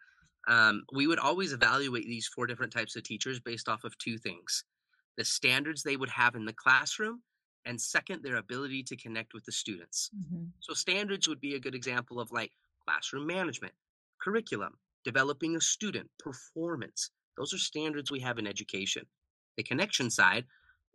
Um, 0.47 0.83
we 0.93 1.07
would 1.07 1.19
always 1.19 1.53
evaluate 1.53 2.05
these 2.05 2.27
four 2.27 2.47
different 2.47 2.73
types 2.73 2.95
of 2.95 3.03
teachers 3.03 3.39
based 3.39 3.69
off 3.69 3.83
of 3.83 3.97
two 3.97 4.17
things: 4.17 4.63
the 5.17 5.25
standards 5.25 5.83
they 5.83 5.95
would 5.95 6.09
have 6.09 6.35
in 6.35 6.45
the 6.45 6.53
classroom, 6.53 7.21
and 7.65 7.79
second, 7.79 8.23
their 8.23 8.37
ability 8.37 8.83
to 8.83 8.97
connect 8.97 9.33
with 9.33 9.45
the 9.45 9.51
students. 9.51 10.09
Mm-hmm. 10.15 10.45
So 10.59 10.73
standards 10.73 11.27
would 11.27 11.39
be 11.39 11.55
a 11.55 11.59
good 11.59 11.75
example 11.75 12.19
of 12.19 12.31
like 12.31 12.51
classroom 12.85 13.25
management, 13.25 13.73
curriculum, 14.21 14.73
developing 15.03 15.55
a 15.55 15.61
student, 15.61 16.09
performance. 16.19 17.11
Those 17.37 17.53
are 17.53 17.57
standards 17.57 18.11
we 18.11 18.19
have 18.19 18.37
in 18.37 18.47
education. 18.47 19.05
The 19.57 19.63
connection 19.63 20.09
side 20.09 20.45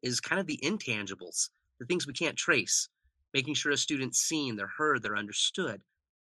is 0.03 0.21
kind 0.21 0.41
of 0.41 0.47
the 0.47 0.61
intangibles, 0.63 1.51
the 1.79 1.87
things 1.87 2.07
we 2.07 2.13
can't 2.13 2.37
trace, 2.37 2.89
making 3.35 3.55
sure 3.55 3.73
a 3.73 3.77
student's 3.77 4.21
seen, 4.21 4.57
they're 4.57 4.67
heard, 4.67 5.03
they're 5.03 5.17
understood. 5.17 5.83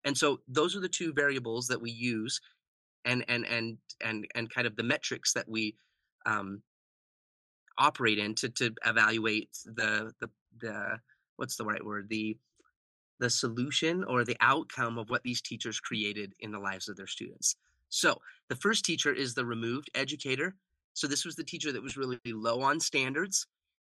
And 0.05 0.17
so 0.17 0.41
those 0.47 0.77
are 0.77 0.81
the 0.81 0.89
two 0.89 1.13
variables 1.13 1.67
that 1.69 1.81
we 1.81 1.91
use 1.91 2.41
and 3.07 3.25
and 3.29 3.47
and 3.47 3.79
and 4.05 4.27
and 4.35 4.53
kind 4.53 4.67
of 4.67 4.77
the 4.77 4.83
metrics 4.83 5.33
that 5.33 5.49
we 5.49 5.77
um, 6.27 6.63
operate 7.79 8.19
in 8.19 8.35
to 8.35 8.49
to 8.51 8.75
evaluate 8.85 9.49
the 9.65 10.13
the 10.21 10.29
the 10.61 10.99
what's 11.37 11.57
the 11.57 11.65
right 11.65 11.85
word 11.85 12.09
the 12.11 12.37
the 13.19 13.31
solution 13.31 14.05
or 14.05 14.25
the 14.25 14.37
outcome 14.41 14.99
of 14.99 15.09
what 15.09 15.23
these 15.23 15.41
teachers 15.41 15.81
created 15.81 16.35
in 16.41 16.51
the 16.51 16.59
lives 16.59 16.89
of 16.89 16.97
their 16.97 17.07
students. 17.07 17.57
So 17.89 18.21
the 18.51 18.57
first 18.57 18.85
teacher 18.85 19.13
is 19.13 19.33
the 19.33 19.47
removed 19.47 19.91
educator. 19.95 20.55
So 20.93 21.07
this 21.07 21.25
was 21.25 21.35
the 21.35 21.45
teacher 21.45 21.73
that 21.73 21.83
was 21.83 21.97
really 21.97 22.19
low 22.27 22.61
on 22.61 22.79
standards 22.79 23.47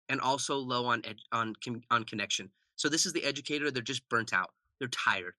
and 0.08 0.20
also 0.20 0.56
low 0.56 0.86
on 0.86 1.02
ed- 1.04 1.16
on 1.32 1.54
on 1.90 2.04
connection. 2.04 2.50
So 2.76 2.88
this 2.88 3.06
is 3.06 3.12
the 3.12 3.24
educator. 3.24 3.70
They're 3.70 3.82
just 3.82 4.08
burnt 4.08 4.32
out. 4.32 4.50
They're 4.78 4.88
tired. 4.88 5.34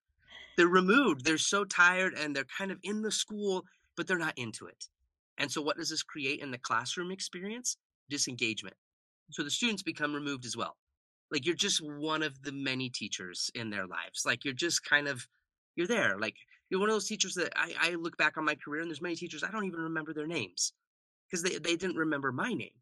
They're 0.56 0.68
removed. 0.68 1.24
They're 1.24 1.38
so 1.38 1.64
tired 1.64 2.14
and 2.14 2.34
they're 2.34 2.44
kind 2.44 2.70
of 2.70 2.78
in 2.82 3.02
the 3.02 3.12
school, 3.12 3.64
but 3.96 4.06
they're 4.06 4.18
not 4.18 4.38
into 4.38 4.66
it. 4.66 4.86
And 5.38 5.50
so, 5.50 5.62
what 5.62 5.76
does 5.76 5.90
this 5.90 6.02
create 6.02 6.40
in 6.40 6.50
the 6.50 6.58
classroom 6.58 7.10
experience? 7.10 7.76
Disengagement. 8.08 8.76
So 9.30 9.42
the 9.42 9.50
students 9.50 9.82
become 9.82 10.12
removed 10.12 10.44
as 10.44 10.56
well. 10.56 10.76
Like 11.30 11.46
you're 11.46 11.54
just 11.54 11.80
one 11.80 12.22
of 12.22 12.42
the 12.42 12.52
many 12.52 12.88
teachers 12.88 13.50
in 13.54 13.70
their 13.70 13.86
lives. 13.86 14.24
Like 14.26 14.44
you're 14.44 14.54
just 14.54 14.84
kind 14.84 15.06
of, 15.06 15.26
you're 15.76 15.86
there. 15.86 16.18
Like 16.18 16.34
you're 16.68 16.80
one 16.80 16.88
of 16.88 16.94
those 16.94 17.06
teachers 17.06 17.34
that 17.34 17.52
I, 17.56 17.74
I 17.80 17.90
look 17.94 18.16
back 18.16 18.36
on 18.36 18.44
my 18.44 18.56
career 18.56 18.82
and 18.82 18.90
there's 18.90 19.00
many 19.00 19.16
teachers 19.16 19.44
I 19.44 19.50
don't 19.50 19.66
even 19.66 19.80
remember 19.80 20.12
their 20.12 20.26
names 20.26 20.72
because 21.26 21.42
they, 21.42 21.58
they 21.58 21.76
didn't 21.76 21.96
remember 21.96 22.32
my 22.32 22.52
name. 22.52 22.74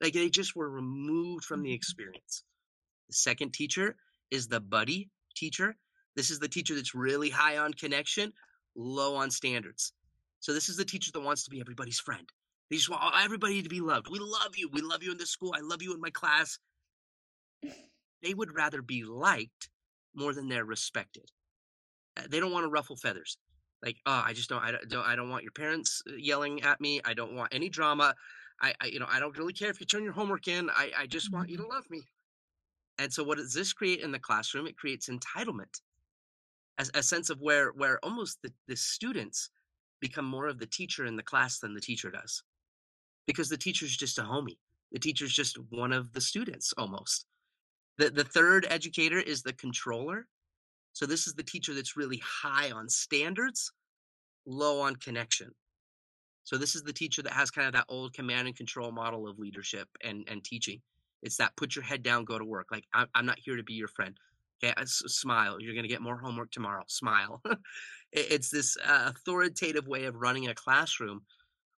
Like 0.00 0.12
they 0.12 0.28
just 0.28 0.54
were 0.54 0.70
removed 0.70 1.44
from 1.44 1.62
the 1.62 1.70
mm-hmm. 1.70 1.76
experience. 1.76 2.44
The 3.08 3.14
second 3.14 3.54
teacher 3.54 3.96
is 4.30 4.48
the 4.48 4.60
buddy 4.60 5.08
teacher. 5.34 5.76
This 6.18 6.32
is 6.32 6.40
the 6.40 6.48
teacher 6.48 6.74
that's 6.74 6.96
really 6.96 7.30
high 7.30 7.58
on 7.58 7.72
connection, 7.74 8.32
low 8.74 9.14
on 9.14 9.30
standards. 9.30 9.92
So 10.40 10.52
this 10.52 10.68
is 10.68 10.76
the 10.76 10.84
teacher 10.84 11.12
that 11.12 11.20
wants 11.20 11.44
to 11.44 11.50
be 11.50 11.60
everybody's 11.60 12.00
friend. 12.00 12.28
They 12.68 12.76
just 12.76 12.90
want 12.90 13.14
everybody 13.22 13.62
to 13.62 13.68
be 13.68 13.80
loved. 13.80 14.08
We 14.10 14.18
love 14.18 14.56
you. 14.56 14.68
We 14.72 14.80
love 14.80 15.04
you 15.04 15.12
in 15.12 15.16
this 15.18 15.30
school. 15.30 15.54
I 15.56 15.60
love 15.60 15.80
you 15.80 15.94
in 15.94 16.00
my 16.00 16.10
class. 16.10 16.58
They 18.20 18.34
would 18.34 18.52
rather 18.52 18.82
be 18.82 19.04
liked 19.04 19.70
more 20.12 20.34
than 20.34 20.48
they're 20.48 20.64
respected. 20.64 21.30
Uh, 22.16 22.24
They 22.28 22.40
don't 22.40 22.50
want 22.50 22.64
to 22.64 22.70
ruffle 22.70 22.96
feathers. 22.96 23.38
Like, 23.80 23.98
oh, 24.04 24.22
I 24.26 24.32
just 24.32 24.48
don't. 24.48 24.64
I 24.64 24.72
don't. 24.88 25.06
I 25.06 25.14
don't 25.14 25.30
want 25.30 25.44
your 25.44 25.52
parents 25.52 26.02
uh, 26.10 26.16
yelling 26.16 26.62
at 26.62 26.80
me. 26.80 27.00
I 27.04 27.14
don't 27.14 27.36
want 27.36 27.54
any 27.54 27.68
drama. 27.68 28.12
I, 28.60 28.74
I, 28.80 28.86
you 28.86 28.98
know, 28.98 29.06
I 29.08 29.20
don't 29.20 29.38
really 29.38 29.52
care 29.52 29.70
if 29.70 29.78
you 29.78 29.86
turn 29.86 30.02
your 30.02 30.14
homework 30.14 30.48
in. 30.48 30.68
I, 30.70 30.90
I 30.98 31.06
just 31.06 31.32
want 31.32 31.48
you 31.48 31.58
to 31.58 31.66
love 31.68 31.88
me. 31.88 32.02
And 32.98 33.12
so, 33.12 33.22
what 33.22 33.38
does 33.38 33.54
this 33.54 33.72
create 33.72 34.00
in 34.00 34.10
the 34.10 34.18
classroom? 34.18 34.66
It 34.66 34.76
creates 34.76 35.08
entitlement, 35.08 35.80
as 36.78 36.90
a 36.94 37.02
sense 37.02 37.28
of 37.30 37.40
where, 37.40 37.70
where 37.70 37.98
almost 38.04 38.38
the, 38.42 38.52
the 38.68 38.76
students 38.76 39.50
become 40.00 40.24
more 40.24 40.46
of 40.46 40.58
the 40.58 40.66
teacher 40.66 41.06
in 41.06 41.16
the 41.16 41.22
class 41.22 41.58
than 41.58 41.74
the 41.74 41.80
teacher 41.80 42.10
does, 42.10 42.42
because 43.26 43.48
the 43.48 43.56
teacher's 43.56 43.96
just 43.96 44.18
a 44.18 44.22
homie. 44.22 44.58
The 44.92 44.98
teacher's 44.98 45.32
just 45.32 45.58
one 45.70 45.92
of 45.92 46.12
the 46.12 46.20
students 46.20 46.72
almost. 46.78 47.26
The 47.98 48.10
the 48.10 48.24
third 48.24 48.66
educator 48.70 49.18
is 49.18 49.42
the 49.42 49.52
controller. 49.52 50.26
So 50.92 51.04
this 51.04 51.26
is 51.26 51.34
the 51.34 51.42
teacher 51.42 51.74
that's 51.74 51.96
really 51.96 52.22
high 52.24 52.70
on 52.70 52.88
standards, 52.88 53.72
low 54.46 54.80
on 54.80 54.96
connection. 54.96 55.50
So 56.44 56.56
this 56.56 56.74
is 56.74 56.82
the 56.82 56.92
teacher 56.92 57.22
that 57.22 57.34
has 57.34 57.50
kind 57.50 57.66
of 57.66 57.74
that 57.74 57.84
old 57.88 58.14
command 58.14 58.46
and 58.46 58.56
control 58.56 58.90
model 58.92 59.28
of 59.28 59.38
leadership 59.38 59.88
and 60.02 60.24
and 60.28 60.42
teaching. 60.42 60.80
It's 61.22 61.36
that 61.36 61.56
put 61.56 61.74
your 61.74 61.84
head 61.84 62.02
down, 62.02 62.24
go 62.24 62.38
to 62.38 62.44
work. 62.44 62.68
Like 62.70 62.84
I'm, 62.94 63.08
I'm 63.14 63.26
not 63.26 63.38
here 63.38 63.56
to 63.56 63.64
be 63.64 63.74
your 63.74 63.88
friend. 63.88 64.16
Okay, 64.62 64.74
s- 64.78 65.02
smile. 65.06 65.60
You're 65.60 65.74
gonna 65.74 65.88
get 65.88 66.02
more 66.02 66.18
homework 66.18 66.50
tomorrow. 66.50 66.84
Smile. 66.88 67.42
It- 68.10 68.32
it's 68.32 68.48
this 68.48 68.74
uh, 68.82 69.12
authoritative 69.14 69.86
way 69.86 70.04
of 70.06 70.14
running 70.14 70.48
a 70.48 70.54
classroom 70.54 71.20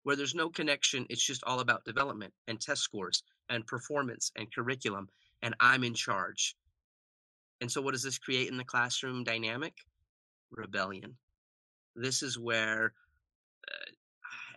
where 0.03 0.15
there's 0.15 0.35
no 0.35 0.47
connection. 0.47 1.07
It's 1.09 1.25
just 1.25 1.43
all 1.43 1.59
about 1.59 1.85
development 1.85 2.31
and 2.47 2.61
test 2.61 2.83
scores 2.83 3.23
and 3.49 3.65
performance 3.65 4.31
and 4.35 4.53
curriculum. 4.53 5.09
And 5.41 5.55
I'm 5.59 5.83
in 5.83 5.95
charge. 5.95 6.55
And 7.61 7.71
so, 7.71 7.81
what 7.81 7.93
does 7.93 8.03
this 8.03 8.19
create 8.19 8.47
in 8.49 8.57
the 8.57 8.63
classroom 8.63 9.23
dynamic? 9.23 9.73
Rebellion. 10.51 11.15
This 11.95 12.21
is 12.21 12.37
where 12.37 12.93
uh, 13.71 13.91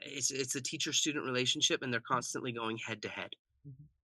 it's 0.03 0.31
it's 0.31 0.55
a 0.57 0.61
teacher 0.61 0.93
student 0.93 1.25
relationship, 1.25 1.83
and 1.83 1.91
they're 1.91 2.01
constantly 2.07 2.53
going 2.53 2.77
head 2.77 3.01
to 3.03 3.09
head. 3.09 3.31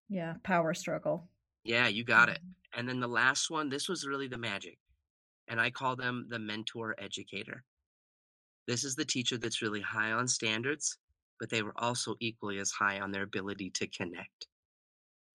Yeah, 0.08 0.34
power 0.42 0.72
struggle. 0.72 1.28
Yeah, 1.64 1.88
you 1.88 2.02
got 2.02 2.30
it. 2.30 2.38
And 2.76 2.88
then 2.88 3.00
the 3.00 3.08
last 3.08 3.50
one, 3.50 3.68
this 3.68 3.88
was 3.88 4.06
really 4.06 4.28
the 4.28 4.38
magic. 4.38 4.78
And 5.48 5.60
I 5.60 5.70
call 5.70 5.96
them 5.96 6.26
the 6.28 6.38
mentor 6.38 6.94
educator. 6.98 7.64
This 8.66 8.84
is 8.84 8.94
the 8.94 9.04
teacher 9.04 9.38
that's 9.38 9.62
really 9.62 9.80
high 9.80 10.12
on 10.12 10.28
standards, 10.28 10.98
but 11.40 11.48
they 11.48 11.62
were 11.62 11.72
also 11.76 12.16
equally 12.20 12.58
as 12.58 12.70
high 12.70 13.00
on 13.00 13.10
their 13.10 13.22
ability 13.22 13.70
to 13.70 13.87
connect. 13.87 14.48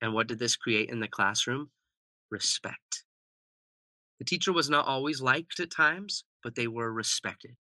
And 0.01 0.13
what 0.13 0.27
did 0.27 0.39
this 0.39 0.55
create 0.55 0.89
in 0.89 0.99
the 0.99 1.07
classroom? 1.07 1.71
Respect. 2.29 3.05
The 4.19 4.25
teacher 4.25 4.53
was 4.53 4.69
not 4.69 4.85
always 4.85 5.21
liked 5.21 5.59
at 5.59 5.71
times, 5.71 6.23
but 6.43 6.55
they 6.55 6.67
were 6.67 6.93
respected 6.93 7.55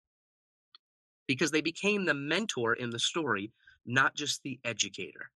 because 1.30 1.52
they 1.52 1.62
became 1.62 2.06
the 2.06 2.14
mentor 2.16 2.74
in 2.74 2.90
the 2.90 2.98
story, 2.98 3.52
not 3.86 4.16
just 4.16 4.42
the 4.42 4.60
educator. 4.66 5.30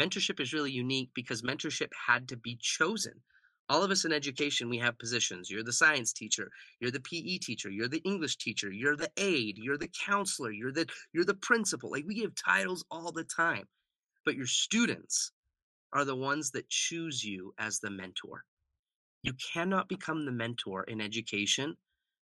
Mentorship 0.00 0.38
is 0.38 0.52
really 0.52 0.70
unique 0.70 1.10
because 1.14 1.42
mentorship 1.42 1.88
had 2.06 2.28
to 2.28 2.36
be 2.36 2.56
chosen. 2.60 3.14
All 3.68 3.82
of 3.82 3.90
us 3.90 4.04
in 4.04 4.12
education, 4.12 4.68
we 4.68 4.78
have 4.78 4.98
positions. 4.98 5.50
You're 5.50 5.64
the 5.64 5.72
science 5.72 6.12
teacher, 6.12 6.50
you're 6.80 6.92
the 6.92 7.00
PE 7.00 7.38
teacher, 7.38 7.70
you're 7.70 7.88
the 7.88 8.02
English 8.04 8.36
teacher, 8.36 8.70
you're 8.70 8.96
the 8.96 9.10
aide, 9.16 9.58
you're 9.58 9.78
the 9.78 9.90
counselor, 10.06 10.52
you're 10.52 10.72
the 10.72 10.86
you're 11.12 11.24
the 11.24 11.34
principal. 11.34 11.90
Like 11.90 12.04
we 12.06 12.14
give 12.14 12.34
titles 12.36 12.84
all 12.90 13.10
the 13.10 13.24
time. 13.24 13.64
But 14.24 14.36
your 14.36 14.46
students 14.46 15.32
are 15.92 16.04
the 16.04 16.16
ones 16.16 16.50
that 16.52 16.68
choose 16.68 17.24
you 17.24 17.54
as 17.58 17.80
the 17.80 17.90
mentor. 17.90 18.44
You 19.22 19.32
cannot 19.52 19.88
become 19.88 20.24
the 20.24 20.32
mentor 20.32 20.84
in 20.84 21.00
education 21.00 21.76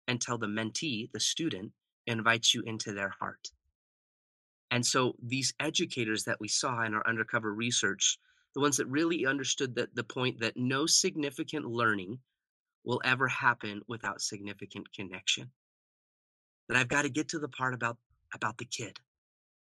until 0.07 0.37
the 0.37 0.47
mentee, 0.47 1.09
the 1.11 1.19
student, 1.19 1.71
invites 2.05 2.53
you 2.53 2.61
into 2.65 2.93
their 2.93 3.13
heart. 3.19 3.49
And 4.69 4.85
so 4.85 5.15
these 5.21 5.53
educators 5.59 6.23
that 6.25 6.39
we 6.39 6.47
saw 6.47 6.83
in 6.83 6.93
our 6.93 7.07
undercover 7.07 7.53
research, 7.53 8.17
the 8.53 8.61
ones 8.61 8.77
that 8.77 8.87
really 8.87 9.25
understood 9.25 9.75
that 9.75 9.95
the 9.95 10.03
point 10.03 10.39
that 10.39 10.57
no 10.57 10.85
significant 10.85 11.65
learning 11.65 12.19
will 12.83 13.01
ever 13.03 13.27
happen 13.27 13.81
without 13.87 14.21
significant 14.21 14.91
connection. 14.93 15.49
That 16.67 16.77
I've 16.77 16.87
got 16.87 17.03
to 17.03 17.09
get 17.09 17.29
to 17.29 17.39
the 17.39 17.47
part 17.47 17.73
about 17.73 17.97
about 18.33 18.57
the 18.57 18.65
kid. 18.65 18.97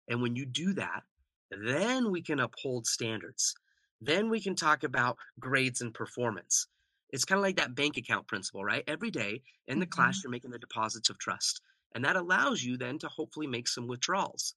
And 0.09 0.23
when 0.23 0.37
you 0.37 0.47
do 0.47 0.75
that, 0.75 1.03
then 1.51 2.11
we 2.11 2.23
can 2.23 2.41
uphold 2.41 2.87
standards. 2.87 3.55
Then 4.01 4.29
we 4.29 4.41
can 4.41 4.55
talk 4.55 4.85
about 4.85 5.19
grades 5.41 5.81
and 5.81 5.93
performance. 5.93 6.67
It's 7.11 7.25
kind 7.25 7.39
of 7.39 7.43
like 7.43 7.57
that 7.57 7.75
bank 7.75 7.97
account 7.97 8.27
principle, 8.27 8.65
right? 8.65 8.85
Every 8.87 9.11
day 9.11 9.43
in 9.67 9.79
the 9.79 9.87
mm-hmm. 9.87 9.91
class, 9.91 10.23
you're 10.23 10.31
making 10.31 10.51
the 10.51 10.59
deposits 10.59 11.11
of 11.11 11.19
trust. 11.19 11.61
And 11.95 12.05
that 12.05 12.17
allows 12.17 12.63
you 12.63 12.77
then 12.77 12.99
to 12.99 13.09
hopefully 13.09 13.47
make 13.47 13.69
some 13.69 13.87
withdrawals. 13.87 14.55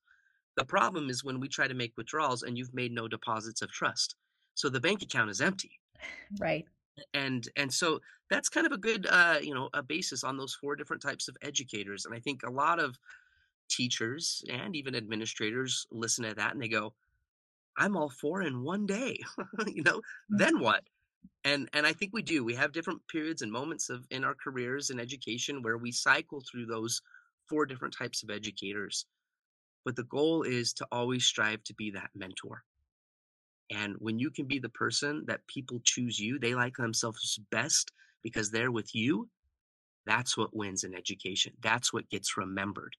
The 0.58 0.66
problem 0.66 1.10
is 1.10 1.24
when 1.24 1.40
we 1.40 1.48
try 1.48 1.68
to 1.68 1.74
make 1.76 1.94
withdrawals 1.96 2.44
and 2.44 2.58
you've 2.58 2.74
made 2.74 2.92
no 2.92 3.08
deposits 3.08 3.62
of 3.62 3.72
trust. 3.72 4.16
So 4.56 4.70
the 4.70 4.82
bank 4.82 5.04
account 5.04 5.30
is 5.30 5.40
empty. 5.40 5.80
Right. 6.40 6.66
And 7.14 7.48
and 7.56 7.72
so 7.72 8.00
that's 8.30 8.50
kind 8.50 8.66
of 8.66 8.74
a 8.74 8.78
good 8.78 9.06
uh, 9.08 9.38
you 9.42 9.54
know, 9.54 9.70
a 9.74 9.84
basis 9.84 10.24
on 10.24 10.36
those 10.36 10.56
four 10.56 10.76
different 10.76 11.02
types 11.02 11.28
of 11.28 11.38
educators. 11.44 12.06
And 12.06 12.14
I 12.14 12.20
think 12.20 12.42
a 12.42 12.52
lot 12.52 12.80
of 12.80 12.98
teachers 13.70 14.44
and 14.52 14.76
even 14.76 14.96
administrators 14.96 15.86
listen 15.92 16.26
to 16.26 16.34
that 16.34 16.54
and 16.54 16.62
they 16.62 16.68
go, 16.68 16.94
I'm 17.78 17.96
all 17.96 18.10
for 18.10 18.42
in 18.42 18.64
one 18.64 18.88
day. 18.88 19.20
you 19.68 19.84
know, 19.84 20.02
then 20.28 20.60
what? 20.60 20.84
And 21.44 21.70
and 21.74 21.86
I 21.86 21.94
think 21.94 22.14
we 22.14 22.24
do. 22.24 22.44
We 22.44 22.56
have 22.56 22.72
different 22.72 23.08
periods 23.08 23.44
and 23.44 23.52
moments 23.52 23.90
of 23.90 24.06
in 24.10 24.24
our 24.24 24.36
careers 24.36 24.90
in 24.90 25.00
education 25.00 25.62
where 25.62 25.78
we 25.78 25.92
cycle 25.92 26.42
through 26.42 26.66
those 26.66 27.02
four 27.48 27.66
different 27.68 27.96
types 27.96 28.24
of 28.24 28.32
educators. 28.32 29.06
But 29.88 29.96
the 29.96 30.04
goal 30.04 30.44
is 30.44 30.74
to 30.74 30.88
always 30.92 31.24
strive 31.24 31.64
to 31.64 31.74
be 31.74 31.92
that 31.92 32.10
mentor. 32.14 32.66
And 33.72 33.96
when 34.00 34.20
you 34.20 34.30
can 34.30 34.46
be 34.46 34.60
the 34.60 34.68
person 34.68 35.24
that 35.28 35.48
people 35.48 35.80
choose 35.82 36.20
you, 36.20 36.38
they 36.40 36.56
like 36.56 36.76
themselves 36.76 37.40
best 37.52 37.94
because 38.22 38.52
they're 38.52 38.74
with 38.74 38.94
you. 38.94 39.30
That's 40.06 40.38
what 40.38 40.54
wins 40.54 40.84
in 40.84 40.94
education. 40.94 41.54
That's 41.62 41.94
what 41.94 42.10
gets 42.10 42.36
remembered. 42.36 42.98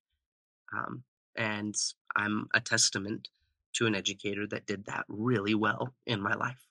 Um, 0.72 1.02
and 1.36 1.74
I'm 2.16 2.48
a 2.54 2.60
testament 2.60 3.28
to 3.74 3.84
an 3.84 3.94
educator 3.94 4.46
that 4.46 4.64
did 4.64 4.86
that 4.86 5.04
really 5.08 5.54
well 5.54 5.92
in 6.06 6.22
my 6.22 6.32
life. 6.32 6.66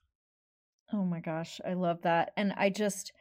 Oh 0.92 1.06
my 1.06 1.20
gosh, 1.20 1.62
I 1.64 1.74
love 1.74 2.02
that. 2.02 2.32
And 2.36 2.54
I 2.58 2.72
just 2.72 3.12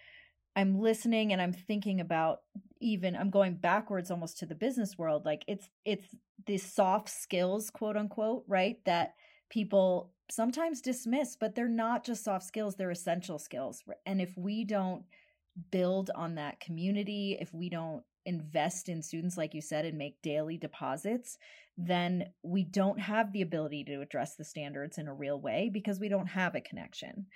I'm 0.56 0.80
listening 0.80 1.32
and 1.32 1.40
I'm 1.40 1.52
thinking 1.52 2.00
about 2.00 2.40
even 2.80 3.14
I'm 3.14 3.30
going 3.30 3.54
backwards 3.54 4.10
almost 4.10 4.38
to 4.38 4.46
the 4.46 4.54
business 4.54 4.96
world. 4.98 5.25
Like 5.26 5.44
it's 5.46 5.68
it's 5.84 6.16
the 6.46 6.56
soft 6.56 7.10
skills, 7.10 7.70
quote 7.70 7.96
unquote, 7.96 8.44
right? 8.48 8.78
That 8.86 9.14
people 9.50 10.12
sometimes 10.30 10.80
dismiss, 10.80 11.36
but 11.38 11.54
they're 11.54 11.68
not 11.68 12.04
just 12.04 12.25
soft 12.25 12.44
skills, 12.44 12.75
they're 12.75 12.90
essential 12.90 13.38
skills. 13.38 13.84
And 14.06 14.20
if 14.20 14.32
we 14.36 14.64
don't 14.64 15.04
build 15.70 16.10
on 16.14 16.34
that 16.34 16.60
community, 16.60 17.36
if 17.40 17.52
we 17.54 17.68
don't 17.68 18.02
invest 18.25 18.88
in 18.88 19.02
students, 19.02 19.36
like 19.36 19.54
you 19.54 19.62
said, 19.62 19.84
and 19.84 19.96
make 19.96 20.20
daily 20.20 20.56
deposits, 20.56 21.38
then 21.78 22.25
we 22.42 22.64
don't 22.64 22.98
have 22.98 23.32
the 23.32 23.42
ability 23.42 23.84
to 23.84 24.00
address 24.00 24.34
the 24.34 24.44
standards 24.44 24.98
in 24.98 25.06
a 25.06 25.14
real 25.14 25.40
way 25.40 25.70
because 25.72 26.00
we 26.00 26.08
don't 26.08 26.26
have 26.26 26.54
a 26.54 26.60
connection. 26.60 27.26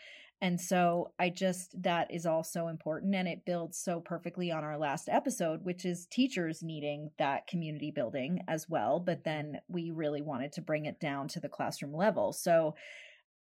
And 0.43 0.59
so 0.59 1.13
I 1.19 1.29
just, 1.29 1.83
that 1.83 2.11
is 2.11 2.25
also 2.25 2.69
important. 2.69 3.15
And 3.15 3.29
it 3.29 3.45
builds 3.45 3.77
so 3.79 4.01
perfectly 4.01 4.51
on 4.51 4.65
our 4.65 4.79
last 4.79 5.09
episode, 5.11 5.65
which 5.65 5.85
is 5.85 6.07
teachers 6.07 6.63
needing 6.63 7.11
that 7.19 7.47
community 7.47 7.91
building 7.91 8.43
as 8.49 8.67
well. 8.69 9.01
But 9.01 9.25
then 9.25 9.61
we 9.69 9.91
really 9.91 10.23
wanted 10.23 10.53
to 10.53 10.63
bring 10.63 10.87
it 10.87 10.99
down 10.99 11.29
to 11.29 11.41
the 11.41 11.49
classroom 11.49 11.95
level. 11.95 12.33
So, 12.33 12.75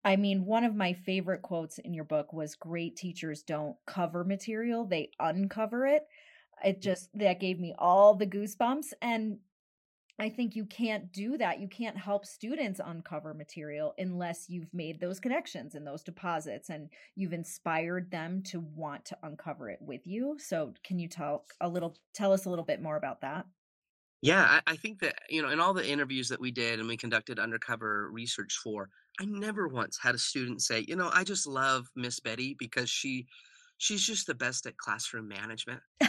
I 0.03 0.17
mean, 0.17 0.45
one 0.45 0.65
of 0.65 0.75
my 0.75 0.93
favorite 0.93 1.41
quotes 1.41 1.77
in 1.77 1.93
your 1.93 2.03
book 2.03 2.33
was 2.33 2.55
great 2.55 2.97
teachers 2.97 3.43
don't 3.43 3.77
cover 3.85 4.23
material, 4.23 4.85
they 4.85 5.11
uncover 5.19 5.85
it. 5.85 6.03
it 6.63 6.81
just 6.81 7.09
that 7.13 7.39
gave 7.39 7.59
me 7.59 7.73
all 7.77 8.13
the 8.15 8.27
goosebumps 8.27 8.87
and 9.01 9.37
I 10.19 10.29
think 10.29 10.55
you 10.55 10.65
can't 10.65 11.13
do 11.13 11.37
that. 11.37 11.61
You 11.61 11.69
can't 11.69 11.97
help 11.97 12.25
students 12.25 12.81
uncover 12.83 13.33
material 13.33 13.93
unless 13.97 14.49
you've 14.49 14.73
made 14.73 14.99
those 14.99 15.19
connections 15.19 15.75
and 15.75 15.87
those 15.87 16.03
deposits 16.03 16.69
and 16.69 16.89
you've 17.15 17.31
inspired 17.31 18.11
them 18.11 18.43
to 18.47 18.59
want 18.59 19.05
to 19.05 19.17
uncover 19.23 19.69
it 19.69 19.79
with 19.81 20.05
you. 20.05 20.35
So, 20.37 20.73
can 20.83 20.99
you 20.99 21.07
talk 21.07 21.53
a 21.61 21.69
little, 21.69 21.95
tell 22.13 22.33
us 22.33 22.45
a 22.45 22.49
little 22.49 22.65
bit 22.65 22.81
more 22.81 22.97
about 22.97 23.21
that? 23.21 23.45
Yeah, 24.21 24.43
I, 24.43 24.73
I 24.73 24.75
think 24.75 24.99
that, 24.99 25.15
you 25.29 25.41
know, 25.41 25.49
in 25.49 25.61
all 25.61 25.73
the 25.73 25.89
interviews 25.89 26.27
that 26.29 26.41
we 26.41 26.51
did 26.51 26.79
and 26.79 26.89
we 26.89 26.97
conducted 26.97 27.39
undercover 27.39 28.09
research 28.11 28.59
for, 28.61 28.89
I 29.21 29.25
never 29.25 29.69
once 29.69 29.97
had 30.01 30.15
a 30.15 30.19
student 30.19 30.61
say, 30.61 30.83
you 30.85 30.97
know, 30.97 31.09
I 31.13 31.23
just 31.23 31.47
love 31.47 31.87
Miss 31.95 32.19
Betty 32.19 32.55
because 32.59 32.89
she 32.89 33.27
she's 33.77 34.05
just 34.05 34.27
the 34.27 34.35
best 34.35 34.65
at 34.65 34.77
classroom 34.77 35.29
management. 35.29 35.79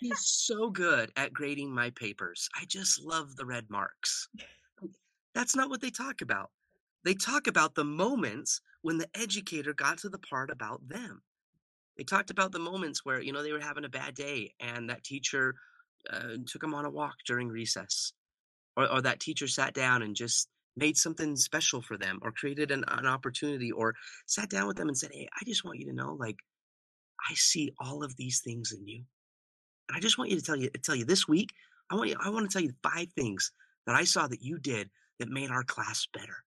He's 0.00 0.20
so 0.20 0.70
good 0.70 1.10
at 1.16 1.32
grading 1.32 1.74
my 1.74 1.90
papers. 1.90 2.48
I 2.54 2.64
just 2.66 3.02
love 3.02 3.36
the 3.36 3.46
red 3.46 3.70
marks. 3.70 4.28
That's 5.34 5.56
not 5.56 5.70
what 5.70 5.80
they 5.80 5.90
talk 5.90 6.20
about. 6.20 6.50
They 7.04 7.14
talk 7.14 7.46
about 7.46 7.74
the 7.74 7.84
moments 7.84 8.60
when 8.82 8.98
the 8.98 9.08
educator 9.14 9.74
got 9.74 9.98
to 9.98 10.08
the 10.08 10.18
part 10.18 10.50
about 10.50 10.86
them. 10.88 11.22
They 11.96 12.04
talked 12.04 12.30
about 12.30 12.52
the 12.52 12.58
moments 12.58 13.04
where, 13.04 13.20
you 13.20 13.32
know, 13.32 13.42
they 13.42 13.52
were 13.52 13.60
having 13.60 13.84
a 13.84 13.90
bad 13.90 14.14
day 14.14 14.52
and 14.60 14.90
that 14.90 15.04
teacher 15.04 15.54
uh, 16.12 16.36
took 16.46 16.60
them 16.60 16.74
on 16.74 16.84
a 16.84 16.90
walk 16.90 17.14
during 17.26 17.48
recess. 17.48 18.12
Or, 18.76 18.90
or 18.90 19.02
that 19.02 19.20
teacher 19.20 19.46
sat 19.46 19.74
down 19.74 20.02
and 20.02 20.16
just 20.16 20.48
made 20.76 20.96
something 20.96 21.36
special 21.36 21.82
for 21.82 21.96
them 21.96 22.18
or 22.22 22.32
created 22.32 22.70
an, 22.72 22.84
an 22.88 23.06
opportunity 23.06 23.70
or 23.70 23.94
sat 24.26 24.50
down 24.50 24.66
with 24.66 24.76
them 24.76 24.88
and 24.88 24.98
said, 24.98 25.10
Hey, 25.12 25.28
I 25.40 25.44
just 25.44 25.64
want 25.64 25.78
you 25.78 25.86
to 25.86 25.92
know, 25.92 26.16
like, 26.18 26.36
I 27.30 27.34
see 27.34 27.72
all 27.78 28.02
of 28.02 28.16
these 28.16 28.40
things 28.40 28.72
in 28.72 28.86
you. 28.86 29.04
And 29.88 29.96
I 29.96 30.00
just 30.00 30.18
want 30.18 30.30
you 30.30 30.36
to 30.36 30.42
tell 30.42 30.56
you 30.56 30.70
tell 30.82 30.94
you 30.94 31.04
this 31.04 31.28
week, 31.28 31.52
I 31.90 31.96
want 31.96 32.10
you 32.10 32.16
I 32.20 32.30
want 32.30 32.48
to 32.48 32.52
tell 32.52 32.62
you 32.62 32.72
five 32.82 33.12
things 33.12 33.52
that 33.86 33.94
I 33.94 34.04
saw 34.04 34.26
that 34.26 34.42
you 34.42 34.58
did 34.58 34.90
that 35.18 35.28
made 35.28 35.50
our 35.50 35.62
class 35.62 36.06
better. 36.12 36.44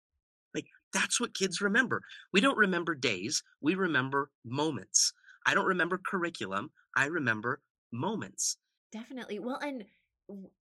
Like 0.53 0.65
that's 0.93 1.19
what 1.19 1.33
kids 1.33 1.61
remember. 1.61 2.01
We 2.33 2.41
don't 2.41 2.57
remember 2.57 2.95
days, 2.95 3.43
we 3.61 3.75
remember 3.75 4.29
moments. 4.45 5.13
I 5.45 5.53
don't 5.53 5.65
remember 5.65 5.99
curriculum, 6.03 6.71
I 6.95 7.05
remember 7.05 7.61
moments. 7.91 8.57
Definitely. 8.91 9.39
Well, 9.39 9.59
and 9.61 9.85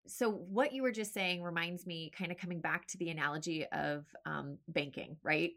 so 0.07 0.31
what 0.31 0.73
you 0.73 0.81
were 0.81 0.91
just 0.91 1.13
saying 1.13 1.43
reminds 1.43 1.85
me 1.85 2.11
kind 2.17 2.31
of 2.31 2.37
coming 2.37 2.61
back 2.61 2.87
to 2.87 2.97
the 2.97 3.09
analogy 3.09 3.65
of 3.67 4.05
um, 4.25 4.57
banking, 4.67 5.17
right? 5.23 5.51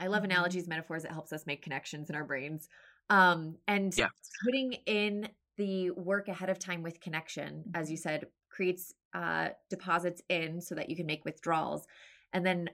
I 0.00 0.08
love 0.08 0.22
mm-hmm. 0.22 0.32
analogies, 0.32 0.66
metaphors 0.66 1.04
It 1.04 1.12
helps 1.12 1.32
us 1.32 1.46
make 1.46 1.62
connections 1.62 2.10
in 2.10 2.16
our 2.16 2.24
brains. 2.24 2.68
Um, 3.10 3.56
and 3.68 3.96
yeah. 3.96 4.08
putting 4.44 4.72
in 4.86 5.28
the 5.56 5.90
work 5.90 6.28
ahead 6.28 6.50
of 6.50 6.58
time 6.58 6.82
with 6.82 7.00
connection, 7.00 7.64
as 7.74 7.90
you 7.90 7.96
mm-hmm. 7.96 8.08
said, 8.08 8.26
creates 8.50 8.92
uh, 9.14 9.48
deposits 9.70 10.22
in 10.28 10.60
so 10.60 10.74
that 10.74 10.90
you 10.90 10.96
can 10.96 11.06
make 11.06 11.24
withdrawals. 11.24 11.86
And 12.32 12.44
then 12.44 12.70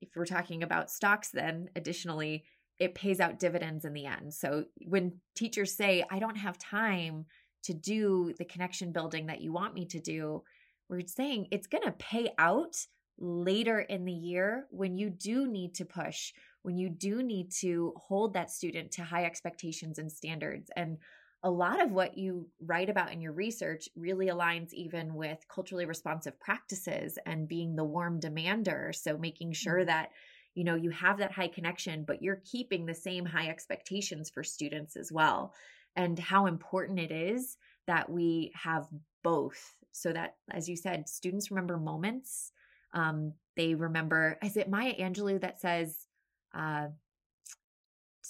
if 0.00 0.10
we're 0.14 0.26
talking 0.26 0.62
about 0.62 0.90
stocks, 0.90 1.30
then 1.30 1.70
additionally, 1.76 2.44
it 2.78 2.94
pays 2.94 3.18
out 3.18 3.38
dividends 3.38 3.84
in 3.84 3.92
the 3.92 4.06
end. 4.06 4.32
So 4.32 4.64
when 4.86 5.20
teachers 5.34 5.74
say, 5.74 6.04
I 6.10 6.18
don't 6.18 6.36
have 6.36 6.58
time 6.58 7.26
to 7.64 7.74
do 7.74 8.32
the 8.38 8.44
connection 8.44 8.92
building 8.92 9.26
that 9.26 9.40
you 9.40 9.52
want 9.52 9.74
me 9.74 9.84
to 9.86 10.00
do, 10.00 10.42
we're 10.88 11.06
saying 11.06 11.48
it's 11.50 11.66
going 11.66 11.84
to 11.84 11.92
pay 11.92 12.30
out 12.38 12.76
later 13.18 13.80
in 13.80 14.04
the 14.04 14.12
year 14.12 14.66
when 14.70 14.96
you 14.96 15.10
do 15.10 15.48
need 15.48 15.74
to 15.74 15.84
push, 15.84 16.32
when 16.62 16.78
you 16.78 16.88
do 16.88 17.22
need 17.22 17.50
to 17.60 17.92
hold 17.96 18.34
that 18.34 18.50
student 18.50 18.92
to 18.92 19.02
high 19.02 19.24
expectations 19.24 19.98
and 19.98 20.10
standards. 20.10 20.70
And 20.76 20.98
a 21.42 21.50
lot 21.50 21.80
of 21.80 21.92
what 21.92 22.18
you 22.18 22.48
write 22.60 22.90
about 22.90 23.12
in 23.12 23.20
your 23.20 23.32
research 23.32 23.88
really 23.94 24.26
aligns 24.26 24.72
even 24.72 25.14
with 25.14 25.38
culturally 25.48 25.86
responsive 25.86 26.38
practices 26.40 27.18
and 27.26 27.46
being 27.48 27.76
the 27.76 27.84
warm 27.84 28.18
demander. 28.18 28.92
So 28.92 29.16
making 29.16 29.52
sure 29.52 29.78
mm-hmm. 29.78 29.86
that 29.86 30.10
you 30.58 30.64
know 30.64 30.74
you 30.74 30.90
have 30.90 31.18
that 31.18 31.30
high 31.30 31.46
connection 31.46 32.02
but 32.04 32.20
you're 32.20 32.42
keeping 32.44 32.84
the 32.84 32.94
same 32.94 33.24
high 33.24 33.48
expectations 33.48 34.28
for 34.28 34.42
students 34.42 34.96
as 34.96 35.12
well 35.12 35.54
and 35.94 36.18
how 36.18 36.46
important 36.46 36.98
it 36.98 37.12
is 37.12 37.56
that 37.86 38.10
we 38.10 38.50
have 38.54 38.88
both 39.22 39.76
so 39.92 40.12
that 40.12 40.34
as 40.50 40.68
you 40.68 40.76
said 40.76 41.08
students 41.08 41.52
remember 41.52 41.76
moments 41.76 42.50
um, 42.92 43.32
they 43.56 43.74
remember 43.76 44.36
is 44.42 44.56
it 44.56 44.68
maya 44.68 44.94
angelou 44.98 45.40
that 45.40 45.60
says 45.60 46.06
uh, 46.54 46.88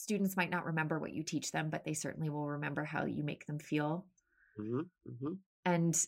students 0.08 0.38
might 0.38 0.48
not 0.48 0.64
remember 0.64 0.98
what 0.98 1.12
you 1.12 1.22
teach 1.22 1.52
them, 1.52 1.68
but 1.68 1.84
they 1.84 1.92
certainly 1.92 2.30
will 2.30 2.46
remember 2.46 2.82
how 2.82 3.04
you 3.04 3.22
make 3.22 3.46
them 3.46 3.58
feel. 3.58 4.06
Mm-hmm, 4.58 4.80
mm-hmm. 4.80 5.32
And 5.66 6.06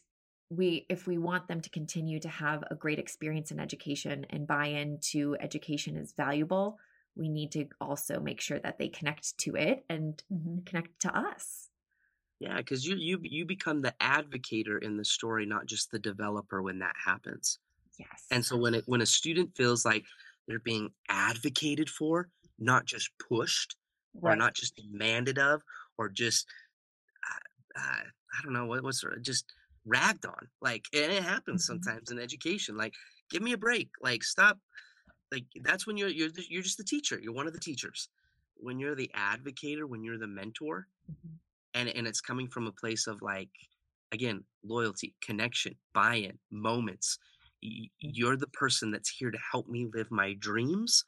we, 0.48 0.86
if 0.88 1.06
we 1.06 1.18
want 1.18 1.48
them 1.48 1.60
to 1.60 1.68
continue 1.68 2.18
to 2.20 2.28
have 2.30 2.64
a 2.70 2.74
great 2.74 2.98
experience 2.98 3.50
in 3.50 3.60
education 3.60 4.24
and 4.30 4.46
buy 4.46 4.68
into 4.68 5.36
education 5.38 5.98
is 5.98 6.14
valuable, 6.16 6.78
we 7.14 7.28
need 7.28 7.52
to 7.52 7.66
also 7.78 8.20
make 8.20 8.40
sure 8.40 8.58
that 8.60 8.78
they 8.78 8.88
connect 8.88 9.36
to 9.36 9.54
it 9.54 9.84
and 9.90 10.22
mm-hmm. 10.32 10.60
connect 10.64 10.98
to 11.00 11.14
us. 11.14 11.68
Yeah, 12.38 12.56
because 12.56 12.86
you 12.86 12.96
you 12.96 13.18
you 13.22 13.44
become 13.44 13.82
the 13.82 13.92
advocator 14.00 14.82
in 14.82 14.96
the 14.96 15.04
story, 15.04 15.44
not 15.44 15.66
just 15.66 15.90
the 15.90 15.98
developer 15.98 16.62
when 16.62 16.78
that 16.78 16.94
happens. 17.04 17.58
Yes. 17.98 18.24
And 18.30 18.42
so 18.42 18.56
when 18.56 18.72
it 18.72 18.84
when 18.86 19.02
a 19.02 19.06
student 19.06 19.54
feels 19.54 19.84
like 19.84 20.04
they're 20.48 20.58
being 20.58 20.88
advocated 21.10 21.90
for, 21.90 22.30
not 22.58 22.86
just 22.86 23.10
pushed, 23.18 23.76
right. 24.14 24.32
or 24.32 24.36
not 24.36 24.54
just 24.54 24.76
demanded 24.76 25.38
of 25.38 25.62
or 25.98 26.08
just 26.08 26.46
uh, 27.26 27.80
uh, 27.80 28.04
I 28.38 28.42
don't 28.42 28.52
know 28.52 28.66
what 28.66 28.82
was 28.82 29.04
just 29.22 29.46
ragged 29.84 30.24
on. 30.24 30.48
Like, 30.60 30.84
and 30.94 31.12
it 31.12 31.22
happens 31.22 31.64
mm-hmm. 31.64 31.82
sometimes 31.82 32.10
in 32.10 32.18
education. 32.18 32.76
Like, 32.76 32.94
give 33.30 33.42
me 33.42 33.52
a 33.52 33.58
break. 33.58 33.90
Like, 34.02 34.22
stop. 34.22 34.58
Like, 35.32 35.44
that's 35.62 35.86
when 35.86 35.96
you're 35.96 36.08
you're 36.08 36.30
you're 36.48 36.62
just 36.62 36.78
the 36.78 36.84
teacher. 36.84 37.18
You're 37.20 37.34
one 37.34 37.46
of 37.46 37.52
the 37.52 37.60
teachers. 37.60 38.08
When 38.56 38.78
you're 38.78 38.94
the 38.94 39.10
advocator, 39.16 39.84
when 39.84 40.04
you're 40.04 40.18
the 40.18 40.26
mentor, 40.26 40.86
mm-hmm. 41.10 41.34
and 41.74 41.88
and 41.88 42.06
it's 42.06 42.20
coming 42.20 42.48
from 42.48 42.66
a 42.66 42.72
place 42.72 43.06
of 43.06 43.22
like, 43.22 43.48
again, 44.12 44.44
loyalty, 44.64 45.14
connection, 45.20 45.74
buy-in, 45.94 46.38
moments. 46.50 47.18
Mm-hmm. 47.64 47.84
You're 48.00 48.36
the 48.36 48.48
person 48.48 48.90
that's 48.90 49.10
here 49.10 49.30
to 49.30 49.38
help 49.52 49.68
me 49.68 49.88
live 49.94 50.10
my 50.10 50.34
dreams, 50.34 51.04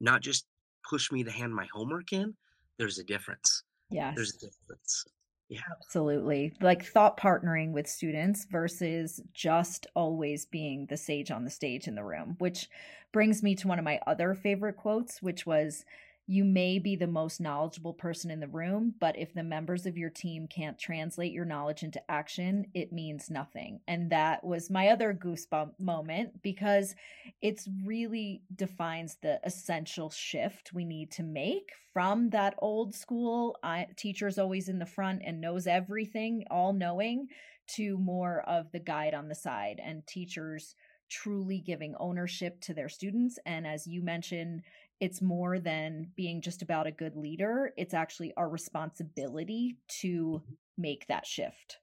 not 0.00 0.20
just 0.20 0.46
push 0.88 1.10
me 1.12 1.24
to 1.24 1.30
hand 1.30 1.54
my 1.54 1.66
homework 1.72 2.12
in, 2.12 2.34
there's 2.78 2.98
a 2.98 3.04
difference. 3.04 3.62
Yes. 3.90 4.14
There's 4.14 4.34
a 4.34 4.38
difference. 4.38 5.04
Yeah. 5.48 5.60
Absolutely. 5.80 6.52
Like 6.60 6.84
thought 6.84 7.18
partnering 7.18 7.70
with 7.70 7.86
students 7.86 8.46
versus 8.50 9.20
just 9.32 9.86
always 9.94 10.46
being 10.46 10.86
the 10.86 10.96
sage 10.96 11.30
on 11.30 11.44
the 11.44 11.50
stage 11.50 11.86
in 11.86 11.94
the 11.94 12.02
room, 12.02 12.34
which 12.38 12.68
brings 13.12 13.42
me 13.42 13.54
to 13.56 13.68
one 13.68 13.78
of 13.78 13.84
my 13.84 14.00
other 14.06 14.34
favorite 14.34 14.76
quotes, 14.76 15.22
which 15.22 15.46
was 15.46 15.84
you 16.28 16.44
may 16.44 16.80
be 16.80 16.96
the 16.96 17.06
most 17.06 17.40
knowledgeable 17.40 17.94
person 17.94 18.32
in 18.32 18.40
the 18.40 18.48
room, 18.48 18.94
but 18.98 19.16
if 19.16 19.32
the 19.32 19.44
members 19.44 19.86
of 19.86 19.96
your 19.96 20.10
team 20.10 20.48
can't 20.48 20.76
translate 20.76 21.32
your 21.32 21.44
knowledge 21.44 21.84
into 21.84 22.02
action, 22.10 22.66
it 22.74 22.92
means 22.92 23.30
nothing. 23.30 23.80
And 23.86 24.10
that 24.10 24.42
was 24.42 24.68
my 24.68 24.88
other 24.88 25.14
goosebump 25.14 25.78
moment 25.78 26.42
because 26.42 26.96
it's 27.40 27.68
really 27.84 28.42
defines 28.56 29.18
the 29.22 29.38
essential 29.44 30.10
shift 30.10 30.72
we 30.74 30.84
need 30.84 31.12
to 31.12 31.22
make 31.22 31.70
from 31.92 32.30
that 32.30 32.54
old 32.58 32.92
school 32.92 33.56
I, 33.62 33.86
teachers 33.96 34.36
always 34.36 34.68
in 34.68 34.80
the 34.80 34.86
front 34.86 35.22
and 35.24 35.40
knows 35.40 35.68
everything, 35.68 36.44
all 36.50 36.72
knowing, 36.72 37.28
to 37.68 37.98
more 37.98 38.42
of 38.48 38.70
the 38.72 38.80
guide 38.80 39.14
on 39.14 39.28
the 39.28 39.34
side 39.34 39.80
and 39.82 40.06
teachers 40.06 40.74
truly 41.08 41.60
giving 41.60 41.94
ownership 42.00 42.60
to 42.60 42.74
their 42.74 42.88
students 42.88 43.38
and 43.46 43.66
as 43.66 43.86
you 43.86 44.02
mentioned 44.02 44.62
it's 45.00 45.20
more 45.20 45.58
than 45.58 46.10
being 46.16 46.40
just 46.40 46.62
about 46.62 46.86
a 46.86 46.92
good 46.92 47.16
leader. 47.16 47.72
It's 47.76 47.94
actually 47.94 48.32
our 48.36 48.48
responsibility 48.48 49.76
to 50.00 50.42
mm-hmm. 50.42 50.54
make 50.78 51.06
that 51.08 51.26
shift. 51.26 51.78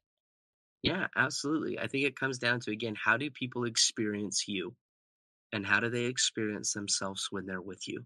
Yeah, 0.82 1.08
absolutely. 1.16 1.80
I 1.80 1.88
think 1.88 2.06
it 2.06 2.20
comes 2.20 2.40
down 2.40 2.60
to 2.62 2.72
again, 2.72 2.96
how 3.02 3.18
do 3.18 3.30
people 3.30 3.66
experience 3.66 4.48
you? 4.48 4.76
And 5.54 5.66
how 5.66 5.80
do 5.80 5.90
they 5.90 6.06
experience 6.06 6.74
themselves 6.74 7.28
when 7.30 7.46
they're 7.46 7.62
with 7.62 7.88
you? 7.88 8.04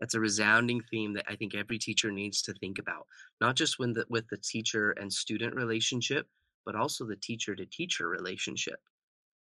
That's 0.00 0.14
a 0.14 0.20
resounding 0.20 0.80
theme 0.90 1.12
that 1.14 1.26
I 1.28 1.36
think 1.36 1.54
every 1.54 1.78
teacher 1.78 2.10
needs 2.10 2.42
to 2.42 2.54
think 2.54 2.78
about, 2.78 3.06
not 3.40 3.54
just 3.54 3.78
when 3.78 3.92
the, 3.92 4.06
with 4.08 4.26
the 4.28 4.38
teacher 4.38 4.92
and 4.92 5.12
student 5.12 5.54
relationship, 5.54 6.26
but 6.64 6.74
also 6.74 7.04
the 7.04 7.16
teacher 7.16 7.54
to 7.54 7.66
teacher 7.66 8.08
relationship. 8.08 8.80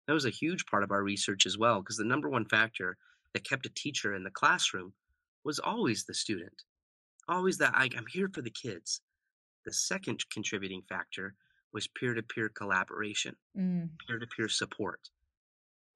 That 0.08 0.14
was 0.14 0.26
a 0.26 0.30
huge 0.30 0.66
part 0.66 0.84
of 0.84 0.92
our 0.92 1.04
research 1.04 1.46
as 1.46 1.58
well, 1.58 1.80
because 1.80 1.98
the 1.98 2.06
number 2.06 2.30
one 2.30 2.46
factor 2.46 2.98
that 3.34 3.48
kept 3.48 3.66
a 3.66 3.74
teacher 3.74 4.14
in 4.14 4.24
the 4.24 4.32
classroom 4.32 4.94
was 5.44 5.60
always 5.60 6.06
the 6.06 6.14
student. 6.14 6.64
Always 7.28 7.58
that 7.58 7.74
I, 7.74 7.90
I'm 7.98 8.06
here 8.12 8.30
for 8.34 8.42
the 8.42 8.52
kids. 8.52 9.02
The 9.66 9.74
second 9.74 10.24
contributing 10.32 10.84
factor 10.88 11.36
was 11.74 11.88
peer 11.88 12.14
to 12.14 12.24
peer 12.24 12.50
collaboration, 12.50 13.36
peer 14.08 14.20
to 14.20 14.28
peer 14.28 14.50
support. 14.50 15.10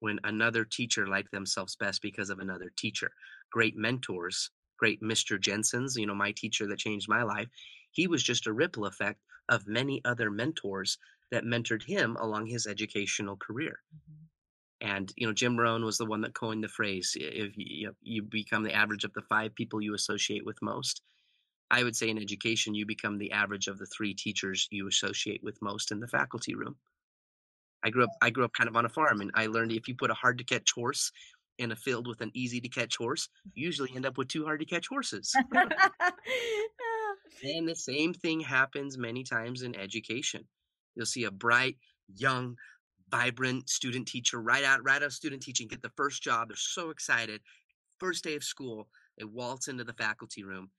When 0.00 0.20
another 0.24 0.64
teacher 0.64 1.06
liked 1.06 1.32
themselves 1.32 1.76
best 1.76 2.02
because 2.02 2.30
of 2.30 2.38
another 2.38 2.72
teacher, 2.76 3.10
great 3.50 3.76
mentors, 3.76 4.50
great 4.78 5.02
Mr. 5.02 5.40
Jensen's, 5.40 5.96
you 5.96 6.06
know, 6.06 6.14
my 6.14 6.32
teacher 6.32 6.66
that 6.66 6.78
changed 6.78 7.08
my 7.08 7.22
life, 7.22 7.48
he 7.90 8.06
was 8.06 8.22
just 8.22 8.46
a 8.46 8.52
ripple 8.52 8.86
effect 8.86 9.20
of 9.48 9.66
many 9.66 10.00
other 10.04 10.30
mentors 10.30 10.98
that 11.30 11.44
mentored 11.44 11.82
him 11.82 12.16
along 12.16 12.46
his 12.46 12.66
educational 12.66 13.36
career. 13.36 13.80
Mm-hmm. 13.94 14.24
And 14.80 15.12
you 15.16 15.26
know, 15.26 15.32
Jim 15.32 15.58
Rohn 15.58 15.84
was 15.84 15.98
the 15.98 16.06
one 16.06 16.20
that 16.20 16.34
coined 16.34 16.62
the 16.62 16.68
phrase: 16.68 17.16
"If 17.18 17.52
you, 17.56 17.92
you 18.00 18.22
become 18.22 18.62
the 18.62 18.74
average 18.74 19.04
of 19.04 19.12
the 19.12 19.22
five 19.22 19.54
people 19.54 19.80
you 19.80 19.94
associate 19.94 20.44
with 20.46 20.62
most." 20.62 21.02
I 21.70 21.82
would 21.82 21.96
say 21.96 22.08
in 22.08 22.18
education, 22.18 22.74
you 22.74 22.86
become 22.86 23.18
the 23.18 23.32
average 23.32 23.68
of 23.68 23.78
the 23.78 23.86
three 23.86 24.14
teachers 24.14 24.68
you 24.70 24.88
associate 24.88 25.42
with 25.42 25.60
most 25.60 25.92
in 25.92 26.00
the 26.00 26.08
faculty 26.08 26.54
room. 26.54 26.76
I 27.82 27.90
grew 27.90 28.04
up. 28.04 28.10
I 28.22 28.30
grew 28.30 28.44
up 28.44 28.52
kind 28.52 28.68
of 28.68 28.76
on 28.76 28.86
a 28.86 28.88
farm, 28.88 29.20
and 29.20 29.30
I 29.34 29.46
learned 29.46 29.72
if 29.72 29.88
you 29.88 29.94
put 29.94 30.10
a 30.10 30.14
hard 30.14 30.38
to 30.38 30.44
catch 30.44 30.72
horse 30.72 31.12
in 31.58 31.72
a 31.72 31.76
field 31.76 32.06
with 32.06 32.20
an 32.20 32.30
easy 32.34 32.60
to 32.60 32.68
catch 32.68 32.96
horse, 32.96 33.28
you 33.54 33.66
usually 33.66 33.90
end 33.94 34.06
up 34.06 34.16
with 34.16 34.28
two 34.28 34.44
hard 34.44 34.60
to 34.60 34.66
catch 34.66 34.88
horses. 34.88 35.34
Oh. 36.80 37.16
and 37.42 37.68
the 37.68 37.74
same 37.74 38.14
thing 38.14 38.40
happens 38.40 38.98
many 38.98 39.22
times 39.22 39.62
in 39.62 39.76
education. 39.76 40.44
You'll 40.94 41.06
see 41.06 41.24
a 41.24 41.30
bright, 41.30 41.76
young, 42.14 42.56
vibrant 43.10 43.68
student 43.68 44.06
teacher 44.06 44.40
right 44.40 44.64
out 44.64 44.84
right 44.84 44.96
out 44.96 45.02
of 45.02 45.12
student 45.12 45.42
teaching 45.42 45.68
get 45.68 45.82
the 45.82 45.92
first 45.96 46.22
job. 46.22 46.48
They're 46.48 46.56
so 46.56 46.90
excited. 46.90 47.40
First 47.98 48.24
day 48.24 48.36
of 48.36 48.44
school, 48.44 48.88
they 49.18 49.24
waltz 49.24 49.68
into 49.68 49.84
the 49.84 49.94
faculty 49.94 50.44
room 50.44 50.70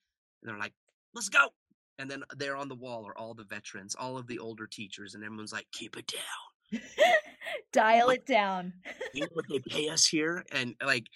and 0.41 0.49
they're 0.49 0.59
like, 0.59 0.73
"Let's 1.13 1.29
go!" 1.29 1.49
And 1.97 2.09
then 2.09 2.23
there 2.37 2.55
on 2.55 2.69
the 2.69 2.75
wall 2.75 3.05
are 3.07 3.17
all 3.17 3.33
the 3.33 3.43
veterans, 3.43 3.95
all 3.95 4.17
of 4.17 4.27
the 4.27 4.39
older 4.39 4.67
teachers, 4.67 5.15
and 5.15 5.23
everyone's 5.23 5.53
like, 5.53 5.67
"Keep 5.71 5.97
it 5.97 6.07
down." 6.07 6.81
Dial 7.71 8.09
it 8.09 8.25
down. 8.25 8.73
you 9.13 9.21
know 9.21 9.27
what 9.33 9.45
they 9.49 9.59
pay 9.59 9.89
us 9.89 10.05
here 10.05 10.43
and 10.51 10.75
like 10.83 11.07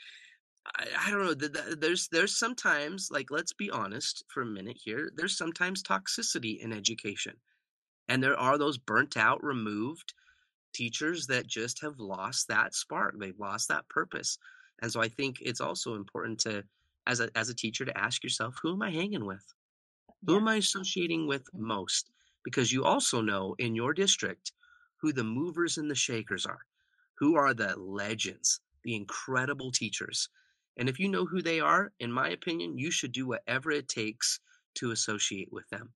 I, 0.78 0.86
I 1.08 1.12
don't 1.12 1.24
know 1.24 1.34
the, 1.34 1.50
the, 1.50 1.76
there's 1.80 2.08
there's 2.10 2.38
sometimes 2.38 3.10
like 3.12 3.32
let's 3.32 3.54
be 3.54 3.70
honest 3.70 4.24
for 4.30 4.42
a 4.42 4.46
minute 4.46 4.78
here 4.84 5.12
there's 5.16 5.38
sometimes 5.38 5.84
toxicity 5.84 6.60
in 6.60 6.74
education 6.74 7.34
and 8.08 8.22
there 8.22 8.38
are 8.38 8.58
those 8.58 8.78
burnt 8.78 9.18
out 9.18 9.44
removed 9.44 10.14
teachers 10.74 11.28
that 11.28 11.48
just 11.48 11.82
have 11.82 12.00
lost 12.00 12.48
that 12.48 12.74
spark 12.74 13.16
they've 13.20 13.40
lost 13.40 13.68
that 13.68 13.88
purpose 13.90 14.38
and 14.82 14.92
so 14.92 15.02
i 15.02 15.08
think 15.08 15.38
it's 15.42 15.62
also 15.62 15.96
important 15.96 16.40
to 16.40 16.64
as 17.08 17.20
a 17.20 17.30
as 17.36 17.50
a 17.50 17.56
teacher 17.56 17.86
to 17.86 17.98
ask 17.98 18.24
yourself 18.24 18.58
who 18.62 18.74
am 18.74 18.82
i 18.82 18.90
hanging 18.90 19.26
with 19.26 19.54
who 20.26 20.38
am 20.38 20.48
i 20.48 20.56
associating 20.56 21.28
with 21.28 21.44
most 21.54 22.12
because 22.44 22.72
you 22.72 22.84
also 22.84 23.22
know 23.22 23.56
in 23.60 23.76
your 23.76 23.94
district 23.94 24.52
who 24.98 25.14
the 25.14 25.24
movers 25.24 25.78
and 25.78 25.90
the 25.90 25.96
shakers 25.96 26.46
are 26.46 26.62
who 27.24 27.36
are 27.36 27.54
the 27.54 27.74
legends, 27.80 28.60
the 28.84 28.96
incredible 28.96 29.72
teachers. 29.72 30.30
And 30.78 30.90
if 30.90 31.00
you 31.00 31.10
know 31.10 31.26
who 31.26 31.42
they 31.42 31.60
are, 31.60 31.92
in 32.00 32.12
my 32.12 32.30
opinion, 32.30 32.78
you 32.78 32.92
should 32.92 33.12
do 33.12 33.28
whatever 33.28 33.72
it 33.72 33.88
takes 33.88 34.40
to 34.76 34.92
associate 34.92 35.50
with 35.52 35.70
them 35.70 35.94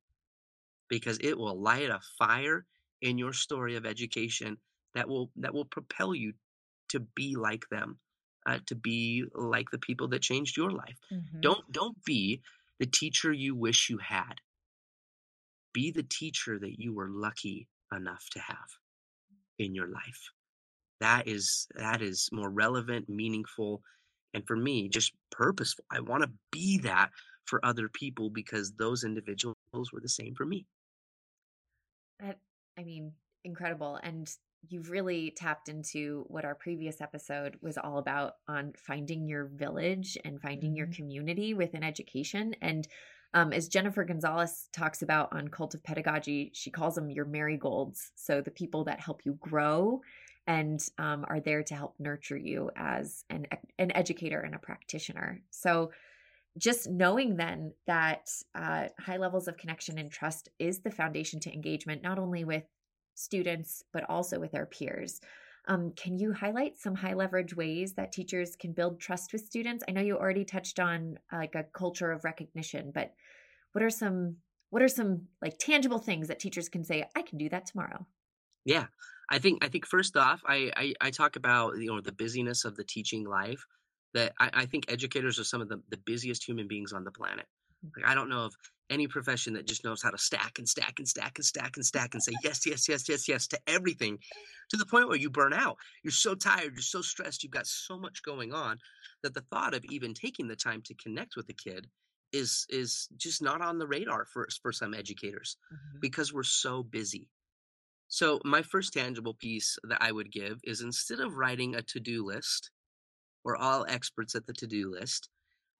because 0.87 1.17
it 1.19 1.37
will 1.37 1.59
light 1.59 1.89
a 1.89 1.99
fire 2.17 2.65
in 3.01 3.17
your 3.17 3.33
story 3.33 3.75
of 3.75 3.85
education 3.85 4.57
that 4.97 5.09
will 5.09 5.31
that 5.37 5.53
will 5.55 5.65
propel 5.65 6.15
you 6.15 6.33
to 6.89 6.99
be 6.99 7.35
like 7.37 7.69
them 7.71 7.99
uh, 8.47 8.59
to 8.67 8.75
be 8.75 9.25
like 9.35 9.71
the 9.71 9.79
people 9.79 10.07
that 10.09 10.21
changed 10.21 10.57
your 10.57 10.71
life 10.71 10.97
Mhm. 11.11 11.41
don't 11.41 11.71
don't 11.71 12.03
be 12.05 12.41
the 12.79 12.87
teacher 12.87 13.33
you 13.33 13.55
wish 13.55 13.89
you 13.89 13.99
had 13.99 14.41
be 15.73 15.91
the 15.91 16.03
teacher 16.03 16.59
that 16.59 16.79
you 16.79 16.93
were 16.93 17.09
lucky 17.09 17.67
enough 17.93 18.29
to 18.31 18.39
have 18.39 18.77
in 19.59 19.75
your 19.75 19.87
life 19.87 20.31
that 20.99 21.27
is 21.27 21.67
that 21.75 22.01
is 22.01 22.29
more 22.31 22.49
relevant 22.49 23.09
meaningful 23.09 23.83
and 24.33 24.45
for 24.47 24.57
me 24.57 24.89
just 24.89 25.13
purposeful 25.31 25.85
i 25.91 25.99
want 25.99 26.23
to 26.23 26.31
be 26.51 26.79
that 26.79 27.11
for 27.45 27.63
other 27.65 27.89
people 27.89 28.29
because 28.29 28.73
those 28.73 29.03
individuals 29.03 29.91
were 29.93 30.01
the 30.01 30.09
same 30.09 30.35
for 30.35 30.45
me 30.45 30.67
That, 32.19 32.39
I 32.77 32.83
mean, 32.83 33.15
incredible. 33.43 33.95
And 33.97 34.29
you've 34.69 34.89
really 34.89 35.31
tapped 35.35 35.69
into 35.69 36.25
what 36.27 36.45
our 36.45 36.55
previous 36.55 37.01
episode 37.01 37.57
was 37.61 37.77
all 37.77 37.97
about 37.99 38.33
on 38.47 38.73
finding 38.77 39.27
your 39.27 39.45
village 39.45 40.17
and 40.25 40.41
finding 40.41 40.75
your 40.75 40.87
Mhm. 40.87 40.95
community 40.95 41.53
within 41.53 41.83
education. 41.83 42.55
And 42.61 42.87
um, 43.33 43.53
as 43.53 43.67
Jennifer 43.67 44.03
Gonzalez 44.03 44.69
talks 44.71 45.01
about 45.01 45.33
on 45.33 45.49
Cult 45.49 45.75
of 45.75 45.83
Pedagogy, 45.83 46.51
she 46.53 46.71
calls 46.71 46.95
them 46.95 47.09
your 47.09 47.25
marigolds. 47.25 48.11
So 48.15 48.41
the 48.41 48.51
people 48.51 48.85
that 48.85 48.99
help 48.99 49.25
you 49.25 49.33
grow 49.33 50.01
and 50.47 50.79
um, 50.97 51.25
are 51.27 51.41
there 51.41 51.61
to 51.63 51.75
help 51.75 51.95
nurture 51.99 52.37
you 52.37 52.71
as 52.75 53.25
an, 53.29 53.47
an 53.77 53.91
educator 53.91 54.39
and 54.39 54.55
a 54.55 54.59
practitioner. 54.59 55.41
So 55.49 55.91
just 56.57 56.89
knowing 56.89 57.35
then 57.35 57.73
that 57.85 58.29
uh, 58.55 58.87
high 58.99 59.17
levels 59.17 59.47
of 59.47 59.57
connection 59.57 59.97
and 59.97 60.09
trust 60.09 60.49
is 60.57 60.79
the 60.79 60.89
foundation 60.89 61.39
to 61.41 61.53
engagement, 61.53 62.01
not 62.01 62.17
only 62.17 62.45
with 62.45 62.63
students, 63.17 63.83
but 63.91 64.09
also 64.09 64.39
with 64.39 64.55
our 64.55 64.65
peers. 64.65 65.19
Um, 65.67 65.91
can 65.97 66.17
you 66.17 66.31
highlight 66.31 66.79
some 66.79 66.95
high 66.95 67.13
leverage 67.13 67.55
ways 67.55 67.93
that 67.95 68.13
teachers 68.13 68.55
can 68.55 68.71
build 68.71 69.01
trust 69.01 69.33
with 69.33 69.45
students? 69.45 69.83
I 69.87 69.91
know 69.91 70.01
you 70.01 70.17
already 70.17 70.45
touched 70.45 70.79
on 70.79 71.19
uh, 71.31 71.37
like 71.37 71.55
a 71.55 71.65
culture 71.73 72.11
of 72.11 72.23
recognition, 72.23 72.91
but 72.93 73.13
what 73.73 73.83
are 73.83 73.89
some 73.89 74.37
what 74.69 74.81
are 74.81 74.87
some 74.87 75.27
like 75.41 75.57
tangible 75.57 75.99
things 75.99 76.27
that 76.27 76.39
teachers 76.39 76.69
can 76.69 76.83
say, 76.83 77.05
I 77.15 77.21
can 77.21 77.37
do 77.37 77.49
that 77.49 77.65
tomorrow? 77.65 78.05
Yeah, 78.65 78.85
I 79.29 79.39
think 79.39 79.63
I 79.63 79.67
think 79.67 79.85
first 79.85 80.15
off, 80.15 80.41
I 80.47 80.71
I, 80.75 80.93
I 81.01 81.11
talk 81.11 81.35
about 81.35 81.77
you 81.77 81.87
know 81.87 82.01
the 82.01 82.13
busyness 82.13 82.63
of 82.63 82.75
the 82.75 82.83
teaching 82.83 83.25
life. 83.25 83.65
That 84.13 84.33
I, 84.39 84.49
I 84.53 84.65
think 84.65 84.85
educators 84.87 85.37
are 85.37 85.43
some 85.43 85.61
of 85.61 85.67
the, 85.67 85.81
the 85.89 85.97
busiest 85.97 86.47
human 86.47 86.67
beings 86.67 86.93
on 86.93 87.03
the 87.03 87.11
planet. 87.11 87.45
Like 87.95 88.05
I 88.09 88.15
don't 88.15 88.29
know 88.29 88.45
of 88.45 88.55
any 88.89 89.07
profession 89.07 89.53
that 89.53 89.67
just 89.67 89.83
knows 89.83 90.01
how 90.01 90.09
to 90.09 90.17
stack 90.17 90.59
and 90.59 90.67
stack 90.67 90.99
and 90.99 91.07
stack 91.07 91.37
and 91.37 91.45
stack 91.45 91.75
and 91.75 91.85
stack 91.85 92.13
and 92.13 92.23
say 92.23 92.33
yes, 92.43 92.65
yes, 92.65 92.87
yes, 92.87 93.07
yes, 93.09 93.27
yes 93.27 93.47
to 93.47 93.59
everything, 93.67 94.17
to 94.69 94.77
the 94.77 94.85
point 94.85 95.07
where 95.07 95.17
you 95.17 95.29
burn 95.29 95.53
out. 95.53 95.77
You're 96.03 96.11
so 96.11 96.35
tired, 96.35 96.73
you're 96.73 96.81
so 96.81 97.01
stressed, 97.01 97.43
you've 97.43 97.51
got 97.51 97.67
so 97.67 97.97
much 97.97 98.23
going 98.23 98.53
on 98.53 98.77
that 99.23 99.33
the 99.33 99.43
thought 99.49 99.73
of 99.73 99.83
even 99.85 100.13
taking 100.13 100.47
the 100.47 100.55
time 100.55 100.81
to 100.83 100.95
connect 100.95 101.35
with 101.35 101.49
a 101.49 101.53
kid 101.53 101.87
is 102.33 102.65
is 102.69 103.07
just 103.15 103.41
not 103.41 103.61
on 103.61 103.77
the 103.77 103.87
radar 103.87 104.25
for 104.25 104.47
for 104.61 104.71
some 104.71 104.93
educators 104.93 105.57
mm-hmm. 105.73 105.99
because 106.01 106.33
we're 106.33 106.43
so 106.43 106.83
busy. 106.83 107.29
So, 108.09 108.39
my 108.45 108.61
first 108.61 108.93
tangible 108.93 109.33
piece 109.33 109.77
that 109.83 110.01
I 110.01 110.11
would 110.11 110.31
give 110.31 110.59
is 110.63 110.81
instead 110.81 111.19
of 111.19 111.37
writing 111.37 111.75
a 111.75 111.81
to 111.83 111.99
do 111.99 112.25
list 112.25 112.71
or 113.43 113.55
all 113.55 113.85
experts 113.87 114.35
at 114.35 114.45
the 114.45 114.53
to 114.53 114.67
do 114.67 114.91
list, 114.91 115.29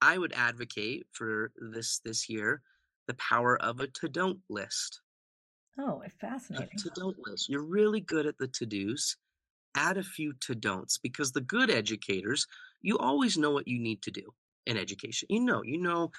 I 0.00 0.18
would 0.18 0.32
advocate 0.34 1.06
for 1.12 1.52
this 1.72 2.00
this 2.04 2.28
year 2.28 2.62
the 3.08 3.14
power 3.14 3.60
of 3.60 3.80
a 3.80 3.88
to 3.88 4.08
don't 4.08 4.38
list. 4.48 5.00
Oh, 5.80 6.02
A 6.06 6.10
fascinating. 6.10 6.78
to 6.78 6.90
don't 6.94 7.16
list. 7.26 7.48
You're 7.48 7.64
really 7.64 8.00
good 8.00 8.26
at 8.26 8.38
the 8.38 8.46
to 8.48 8.66
dos. 8.66 9.16
Add 9.74 9.96
a 9.96 10.02
few 10.02 10.32
to 10.40 10.54
don'ts 10.54 10.98
because 10.98 11.32
the 11.32 11.40
good 11.40 11.70
educators, 11.70 12.46
you 12.82 12.98
always 12.98 13.36
know 13.36 13.50
what 13.50 13.68
you 13.68 13.78
need 13.80 14.02
to 14.02 14.10
do 14.10 14.22
in 14.66 14.76
education. 14.76 15.26
You 15.30 15.40
know, 15.40 15.62
you 15.64 15.78
know 15.78 16.10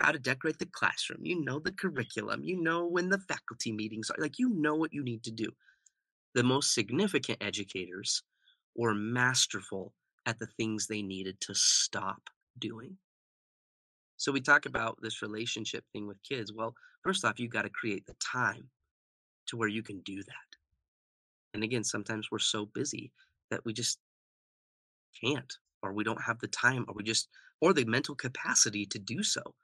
how 0.00 0.10
to 0.10 0.18
decorate 0.18 0.58
the 0.58 0.66
classroom. 0.72 1.20
You 1.24 1.44
know 1.44 1.58
the 1.60 1.72
curriculum. 1.72 2.42
You 2.44 2.60
know 2.60 2.86
when 2.86 3.08
the 3.08 3.18
faculty 3.28 3.72
meetings 3.72 4.10
are. 4.10 4.16
Like, 4.20 4.38
you 4.38 4.48
know 4.50 4.74
what 4.74 4.92
you 4.92 5.04
need 5.04 5.22
to 5.24 5.30
do. 5.30 5.50
The 6.34 6.42
most 6.42 6.74
significant 6.74 7.38
educators 7.40 8.22
were 8.74 8.94
masterful 8.94 9.92
at 10.26 10.38
the 10.40 10.48
things 10.58 10.86
they 10.86 11.02
needed 11.02 11.40
to 11.42 11.54
stop 11.54 12.20
doing. 12.58 12.96
So, 14.16 14.32
we 14.32 14.40
talk 14.40 14.66
about 14.66 14.98
this 15.02 15.22
relationship 15.22 15.84
thing 15.92 16.06
with 16.06 16.22
kids. 16.22 16.52
Well, 16.52 16.74
first 17.02 17.24
off, 17.24 17.38
you've 17.40 17.50
got 17.52 17.62
to 17.62 17.70
create 17.70 18.06
the 18.06 18.14
time 18.14 18.70
to 19.48 19.56
where 19.58 19.68
you 19.68 19.82
can 19.82 20.00
do 20.02 20.22
that. 20.24 20.56
And 21.54 21.64
again, 21.64 21.84
sometimes 21.84 22.30
we're 22.30 22.38
so 22.38 22.66
busy 22.66 23.12
that 23.50 23.64
we 23.64 23.72
just 23.72 23.98
can't, 25.20 25.52
or 25.82 25.92
we 25.92 26.04
don't 26.04 26.22
have 26.22 26.38
the 26.40 26.48
time, 26.48 26.84
or 26.88 26.94
we 26.94 27.02
just, 27.02 27.28
or 27.60 27.72
the 27.72 27.84
mental 27.84 28.14
capacity 28.14 28.86
to 28.86 28.98
do 28.98 29.22
so. 29.22 29.54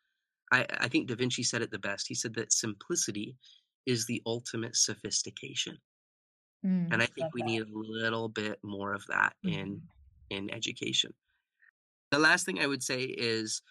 I, 0.53 0.67
I 0.71 0.89
think 0.89 1.09
Da 1.09 1.17
Vinci 1.17 1.43
said 1.45 1.63
it 1.63 1.71
the 1.73 1.79
best. 1.79 2.09
He 2.09 2.17
said 2.17 2.35
that 2.35 2.53
simplicity 2.53 3.39
is 3.87 4.07
the 4.07 4.23
ultimate 4.27 4.77
sophistication. 4.77 5.79
Mm, 6.65 6.91
And 6.91 7.03
I 7.03 7.07
think 7.07 7.29
we 7.33 7.43
that. 7.43 7.43
need 7.43 7.63
a 7.63 7.67
little 7.71 8.29
bit 8.29 8.59
more 8.63 8.93
of 8.93 9.07
that 9.07 9.37
in 9.47 9.83
Mhm. 9.83 9.91
in 10.29 10.49
education. 10.51 11.13
The 12.11 12.19
last 12.21 12.47
thing 12.47 12.61
I 12.61 12.67
would 12.69 12.83
say 12.83 13.05
is 13.05 13.63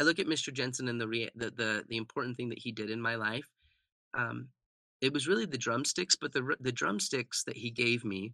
I 0.00 0.04
look 0.04 0.18
at 0.18 0.26
Mr. 0.26 0.52
Jensen 0.52 0.88
and 0.88 1.00
the 1.00 1.30
the, 1.34 1.50
the 1.50 1.84
the 1.88 1.96
important 1.96 2.36
thing 2.36 2.48
that 2.50 2.58
he 2.58 2.72
did 2.72 2.90
in 2.90 3.00
my 3.00 3.16
life. 3.16 3.48
Um, 4.16 4.48
it 5.00 5.12
was 5.12 5.28
really 5.28 5.46
the 5.46 5.58
drumsticks, 5.58 6.16
but 6.16 6.32
the 6.32 6.56
the 6.60 6.72
drumsticks 6.72 7.44
that 7.44 7.56
he 7.56 7.70
gave 7.70 8.04
me 8.04 8.32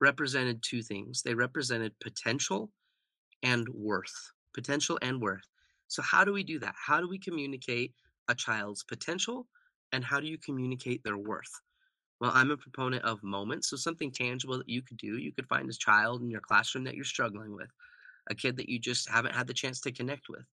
represented 0.00 0.62
two 0.62 0.82
things. 0.82 1.22
They 1.22 1.34
represented 1.34 1.92
potential 2.00 2.70
and 3.42 3.68
worth. 3.68 4.32
Potential 4.54 4.98
and 5.02 5.20
worth. 5.20 5.46
So 5.88 6.02
how 6.02 6.24
do 6.24 6.32
we 6.32 6.42
do 6.42 6.58
that? 6.60 6.74
How 6.76 7.00
do 7.00 7.08
we 7.08 7.18
communicate 7.18 7.94
a 8.28 8.34
child's 8.34 8.84
potential 8.84 9.46
and 9.92 10.04
how 10.04 10.20
do 10.20 10.26
you 10.26 10.38
communicate 10.38 11.02
their 11.02 11.18
worth? 11.18 11.60
Well, 12.20 12.30
I'm 12.34 12.50
a 12.50 12.56
proponent 12.56 13.04
of 13.04 13.22
moments. 13.22 13.70
So 13.70 13.76
something 13.76 14.12
tangible 14.12 14.58
that 14.58 14.68
you 14.68 14.82
could 14.82 14.98
do. 14.98 15.18
You 15.18 15.32
could 15.32 15.48
find 15.48 15.68
a 15.68 15.74
child 15.74 16.22
in 16.22 16.30
your 16.30 16.40
classroom 16.40 16.84
that 16.84 16.94
you're 16.94 17.04
struggling 17.04 17.54
with, 17.54 17.70
a 18.28 18.34
kid 18.34 18.56
that 18.58 18.68
you 18.68 18.78
just 18.78 19.08
haven't 19.08 19.34
had 19.34 19.46
the 19.46 19.54
chance 19.54 19.80
to 19.82 19.92
connect 19.92 20.28
with. 20.28 20.44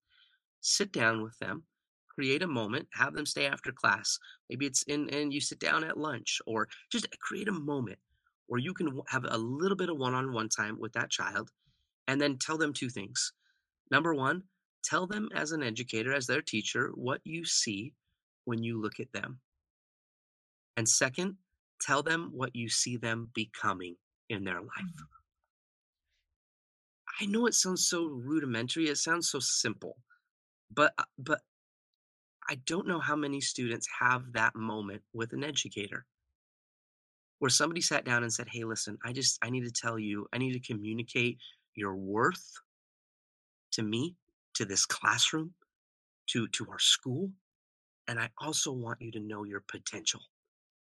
Sit 0.62 0.92
down 0.92 1.22
with 1.24 1.38
them, 1.40 1.64
create 2.10 2.44
a 2.44 2.48
moment, 2.48 2.88
have 2.94 3.14
them 3.14 3.26
stay 3.26 3.46
after 3.46 3.72
class. 3.72 4.18
Maybe 4.50 4.66
it's 4.66 4.84
in, 4.84 5.10
and 5.10 5.34
you 5.34 5.40
sit 5.40 5.60
down 5.60 5.84
at 5.84 5.98
lunch, 5.98 6.42
or 6.46 6.68
just 6.92 7.08
create 7.20 7.48
a 7.48 7.54
moment 7.54 8.00
where 8.48 8.60
you 8.60 8.74
can 8.74 9.02
have 9.08 9.26
a 9.28 9.38
little 9.38 9.78
bit 9.78 9.90
of 9.90 9.98
one 9.98 10.14
on 10.14 10.34
one 10.34 10.50
time 10.50 10.80
with 10.80 10.94
that 10.94 11.10
child 11.10 11.52
and 12.08 12.20
then 12.20 12.38
tell 12.38 12.58
them 12.58 12.74
two 12.74 12.90
things. 12.90 13.34
Number 13.92 14.14
one, 14.14 14.44
tell 14.84 15.06
them 15.06 15.30
as 15.36 15.52
an 15.52 15.62
educator, 15.64 16.14
as 16.14 16.26
their 16.26 16.42
teacher, 16.42 16.92
what 16.96 17.22
you 17.24 17.46
see 17.46 17.94
when 18.46 18.64
you 18.64 18.82
look 18.82 19.00
at 19.00 19.12
them. 19.12 19.40
And 20.78 20.88
second, 20.88 21.36
tell 21.82 22.02
them 22.02 22.32
what 22.34 22.56
you 22.56 22.70
see 22.70 22.98
them 22.98 23.30
becoming 23.34 23.96
in 24.30 24.44
their 24.44 24.62
life. 24.62 24.70
Mm-hmm. 24.80 25.04
I 27.20 27.26
know 27.26 27.48
it 27.48 27.56
sounds 27.56 27.88
so 27.88 28.06
rudimentary, 28.06 28.88
it 28.88 28.98
sounds 28.98 29.30
so 29.30 29.40
simple, 29.40 29.98
but 30.74 30.94
uh, 30.98 31.04
but 31.18 31.42
I 32.50 32.56
don't 32.66 32.88
know 32.88 33.00
how 33.00 33.16
many 33.16 33.42
students 33.42 33.88
have 34.00 34.34
that 34.34 34.56
moment 34.56 35.02
with 35.14 35.34
an 35.34 35.44
educator 35.44 36.06
where 37.40 37.50
somebody 37.50 37.82
sat 37.82 38.06
down 38.06 38.24
and 38.24 38.34
said, 38.34 38.48
"Hey, 38.50 38.64
listen, 38.64 38.98
I 39.04 39.14
just 39.14 39.38
I 39.42 39.50
need 39.50 39.66
to 39.66 39.72
tell 39.72 40.00
you, 40.00 40.28
I 40.34 40.38
need 40.38 40.54
to 40.54 40.74
communicate 40.74 41.38
your 41.76 41.96
worth 41.96 42.54
to 43.74 43.84
me, 43.84 44.16
to 44.56 44.66
this 44.66 44.86
classroom, 44.86 45.54
to 46.28 46.48
to 46.50 46.68
our 46.70 46.80
school, 46.80 47.32
and 48.08 48.20
I 48.20 48.30
also 48.40 48.72
want 48.72 49.02
you 49.02 49.12
to 49.12 49.20
know 49.20 49.44
your 49.44 49.64
potential. 49.68 50.22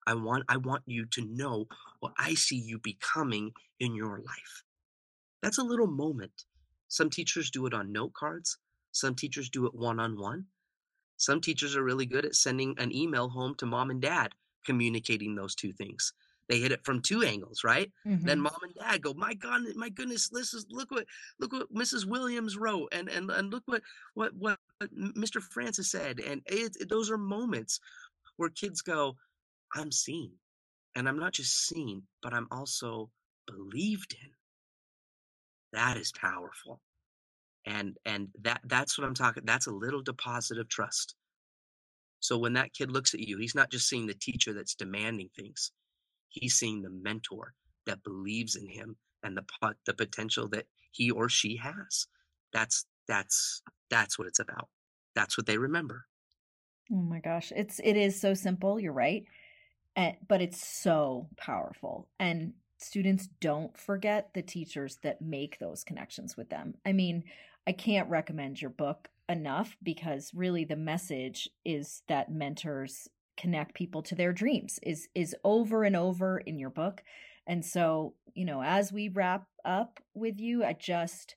I 0.08 0.16
want 0.16 0.46
I 0.50 0.58
want 0.58 0.84
you 0.86 1.06
to 1.08 1.26
know 1.26 1.68
what 2.00 2.14
I 2.18 2.34
see 2.34 2.58
you 2.58 2.80
becoming 2.80 3.52
in 3.80 3.96
your 3.96 4.20
life." 4.20 4.64
That's 5.42 5.58
a 5.58 5.64
little 5.64 5.88
moment. 5.88 6.46
Some 6.88 7.10
teachers 7.10 7.52
do 7.52 7.66
it 7.66 7.74
on 7.74 7.92
note 7.92 8.14
cards. 8.14 8.58
Some 8.92 9.16
teachers 9.16 9.50
do 9.50 9.66
it 9.68 9.74
one 9.76 10.00
on 10.00 10.20
one. 10.20 10.48
Some 11.18 11.42
teachers 11.42 11.76
are 11.76 11.84
really 11.84 12.06
good 12.06 12.26
at 12.26 12.36
sending 12.36 12.78
an 12.80 12.94
email 12.94 13.30
home 13.30 13.56
to 13.56 13.66
mom 13.66 13.92
and 13.92 14.02
dad, 14.02 14.34
communicating 14.66 15.36
those 15.36 15.56
two 15.56 15.72
things. 15.74 16.14
They 16.48 16.60
hit 16.60 16.72
it 16.72 16.84
from 16.84 17.02
two 17.02 17.22
angles, 17.24 17.64
right? 17.64 17.92
Then 18.24 18.40
Mhm. 18.40 18.44
mom 18.44 18.60
and 18.64 18.74
dad 18.76 19.02
go, 19.02 19.14
"My 19.14 19.34
God, 19.34 19.64
my 19.76 19.90
goodness, 19.90 20.30
this 20.30 20.54
is 20.54 20.66
look 20.70 20.92
what 20.92 21.08
look 21.40 21.54
what 21.54 21.74
Mrs. 21.74 22.06
Williams 22.06 22.58
wrote, 22.58 22.90
and 22.92 23.08
and 23.10 23.32
and 23.32 23.52
look 23.52 23.64
what 23.68 23.84
what 24.16 24.34
what 24.36 24.60
Mr. 24.92 25.42
Francis 25.42 25.90
said." 25.92 26.20
And 26.20 26.42
it, 26.48 26.76
it- 26.80 26.90
those 26.90 27.10
are 27.12 27.18
moments 27.18 27.80
where 28.38 28.50
kids 28.50 28.82
go, 28.82 29.18
"I'm 29.76 29.92
seen, 29.92 30.40
and 30.96 31.08
I'm 31.10 31.20
not 31.20 31.34
just 31.34 31.56
seen, 31.68 32.08
but 32.22 32.34
I'm 32.34 32.48
also 32.52 33.12
believed 33.48 34.14
in." 34.22 34.36
That 35.74 35.98
is 35.98 36.12
powerful, 36.14 36.82
and 37.66 37.98
and 38.06 38.30
that 38.42 38.62
that's 38.66 38.98
what 38.98 39.06
I'm 39.08 39.14
talking. 39.14 39.44
That's 39.46 39.68
a 39.68 39.72
little 39.72 40.02
deposit 40.02 40.58
of 40.58 40.70
trust. 40.70 41.16
So 42.20 42.38
when 42.38 42.54
that 42.54 42.74
kid 42.74 42.92
looks 42.92 43.14
at 43.14 43.20
you, 43.20 43.38
he's 43.38 43.56
not 43.56 43.72
just 43.72 43.90
seeing 43.90 44.06
the 44.06 44.14
teacher 44.14 44.54
that's 44.54 44.76
demanding 44.76 45.30
things. 45.36 45.72
He's 46.30 46.56
seeing 46.56 46.82
the 46.82 46.90
mentor 46.90 47.54
that 47.88 48.04
believes 48.04 48.56
in 48.56 48.68
him 48.68 48.96
and 49.24 49.36
the 49.36 49.44
pot, 49.44 49.76
the 49.86 49.94
potential 49.94 50.48
that 50.50 50.66
he 50.92 51.12
or 51.12 51.30
she 51.30 51.58
has. 51.58 52.08
That's 52.54 52.86
that's 53.08 53.62
that's 53.90 54.18
what 54.18 54.28
it's 54.28 54.40
about. 54.40 54.70
That's 55.16 55.38
what 55.38 55.48
they 55.48 55.58
remember. 55.58 56.06
Oh 56.92 56.96
my 56.96 57.20
gosh, 57.20 57.52
it's 57.56 57.80
it 57.84 57.98
is 57.98 58.20
so 58.20 58.34
simple, 58.34 58.80
you're 58.80 58.94
right. 58.94 59.26
And, 59.96 60.16
but 60.28 60.42
it's 60.42 60.66
so 60.66 61.28
powerful. 61.38 62.08
And 62.20 62.54
students 62.78 63.28
don't 63.40 63.78
forget 63.78 64.30
the 64.34 64.42
teachers 64.42 64.98
that 65.04 65.22
make 65.22 65.60
those 65.60 65.84
connections 65.84 66.38
with 66.38 66.50
them. 66.50 66.76
I 66.86 66.94
mean, 66.94 67.24
I 67.68 67.72
can't 67.72 68.10
recommend 68.10 68.62
your 68.62 68.72
book 68.72 69.10
enough 69.30 69.78
because 69.82 70.32
really 70.34 70.66
the 70.66 70.76
message 70.76 71.50
is 71.64 72.04
that 72.08 72.32
mentors 72.32 73.08
connect 73.38 73.74
people 73.74 74.04
to 74.04 74.16
their 74.16 74.34
dreams 74.34 74.80
is 74.84 75.08
is 75.16 75.36
over 75.44 75.84
and 75.84 75.96
over 75.96 76.40
in 76.40 76.60
your 76.60 76.70
book. 76.70 77.04
And 77.48 77.66
so, 77.66 78.14
you 78.36 78.46
know, 78.46 78.62
as 78.62 78.92
we 78.92 79.10
wrap 79.10 79.48
up 79.66 80.00
with 80.14 80.40
you, 80.40 80.64
I 80.64 80.74
just 80.74 81.36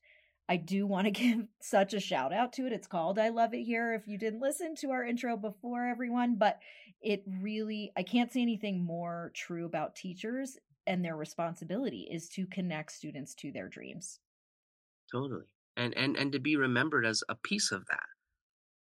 I 0.49 0.57
do 0.57 0.87
want 0.87 1.07
to 1.07 1.11
give 1.23 1.47
such 1.61 1.95
a 1.95 2.01
shout 2.01 2.33
out 2.33 2.53
to 2.55 2.67
it. 2.67 2.73
It's 2.73 2.87
called 2.87 3.19
I 3.19 3.31
Love 3.31 3.55
It 3.55 3.63
Here. 3.63 3.95
If 3.95 4.07
you 4.07 4.19
didn't 4.19 4.41
listen 4.41 4.75
to 4.77 4.91
our 4.91 5.05
intro 5.05 5.37
before, 5.37 5.87
everyone, 5.87 6.37
but 6.37 6.59
it 7.01 7.23
really, 7.41 7.93
I 7.97 8.03
can't 8.03 8.33
say 8.33 8.43
anything 8.43 8.85
more 8.85 9.31
true 9.35 9.67
about 9.67 9.95
teachers 9.97 10.59
and 10.87 11.05
their 11.05 11.17
responsibility 11.17 12.09
is 12.11 12.29
to 12.31 12.47
connect 12.47 12.93
students 12.93 13.35
to 13.37 13.53
their 13.53 13.69
dreams. 13.69 14.21
Totally. 15.11 15.45
And 15.77 15.97
and 15.97 16.17
and 16.17 16.33
to 16.33 16.39
be 16.41 16.57
remembered 16.57 17.07
as 17.07 17.23
a 17.29 17.37
piece 17.37 17.73
of 17.73 17.85
that. 17.87 18.09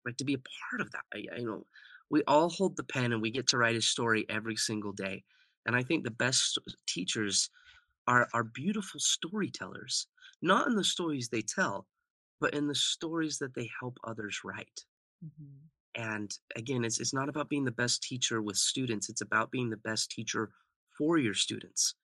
right 0.07 0.19
to 0.19 0.25
be 0.25 0.35
a 0.35 0.39
part 0.39 0.81
of 0.81 0.91
that. 0.93 1.05
You 1.39 1.47
know, 1.47 1.67
we 2.11 2.23
all 2.25 2.51
hold 2.51 2.77
the 2.77 2.85
pen 2.85 3.13
and 3.13 3.23
we 3.23 3.31
get 3.31 3.49
to 3.49 3.59
write 3.59 3.77
a 3.77 3.83
story 3.83 4.27
every 4.29 4.57
single 4.57 4.93
day. 4.93 5.25
And 5.67 5.77
I 5.77 5.83
think 5.83 6.05
the 6.05 6.11
best 6.13 6.59
teachers 6.87 7.51
are 8.07 8.29
are 8.35 8.45
beautiful 8.45 9.01
storytellers, 9.01 10.07
not 10.43 10.69
in 10.69 10.77
the 10.77 10.85
stories 10.85 11.29
they 11.29 11.43
tell, 11.43 11.87
but 12.41 12.55
in 12.55 12.69
the 12.69 12.75
stories 12.75 13.39
that 13.39 13.55
they 13.55 13.71
help 13.81 13.99
others 14.05 14.41
write. 14.45 14.85
Mm-hmm. 15.25 16.03
And 16.03 16.31
again, 16.57 16.85
it's 16.85 17.01
it's 17.01 17.15
not 17.15 17.29
about 17.29 17.49
being 17.49 17.65
the 17.65 17.73
best 17.73 18.03
teacher 18.03 18.43
with 18.43 18.57
students, 18.57 19.09
it's 19.09 19.23
about 19.23 19.51
being 19.51 19.71
the 19.71 19.79
best 19.79 20.11
teacher 20.11 20.51
for 20.97 21.19
your 21.19 21.35
students. 21.35 21.95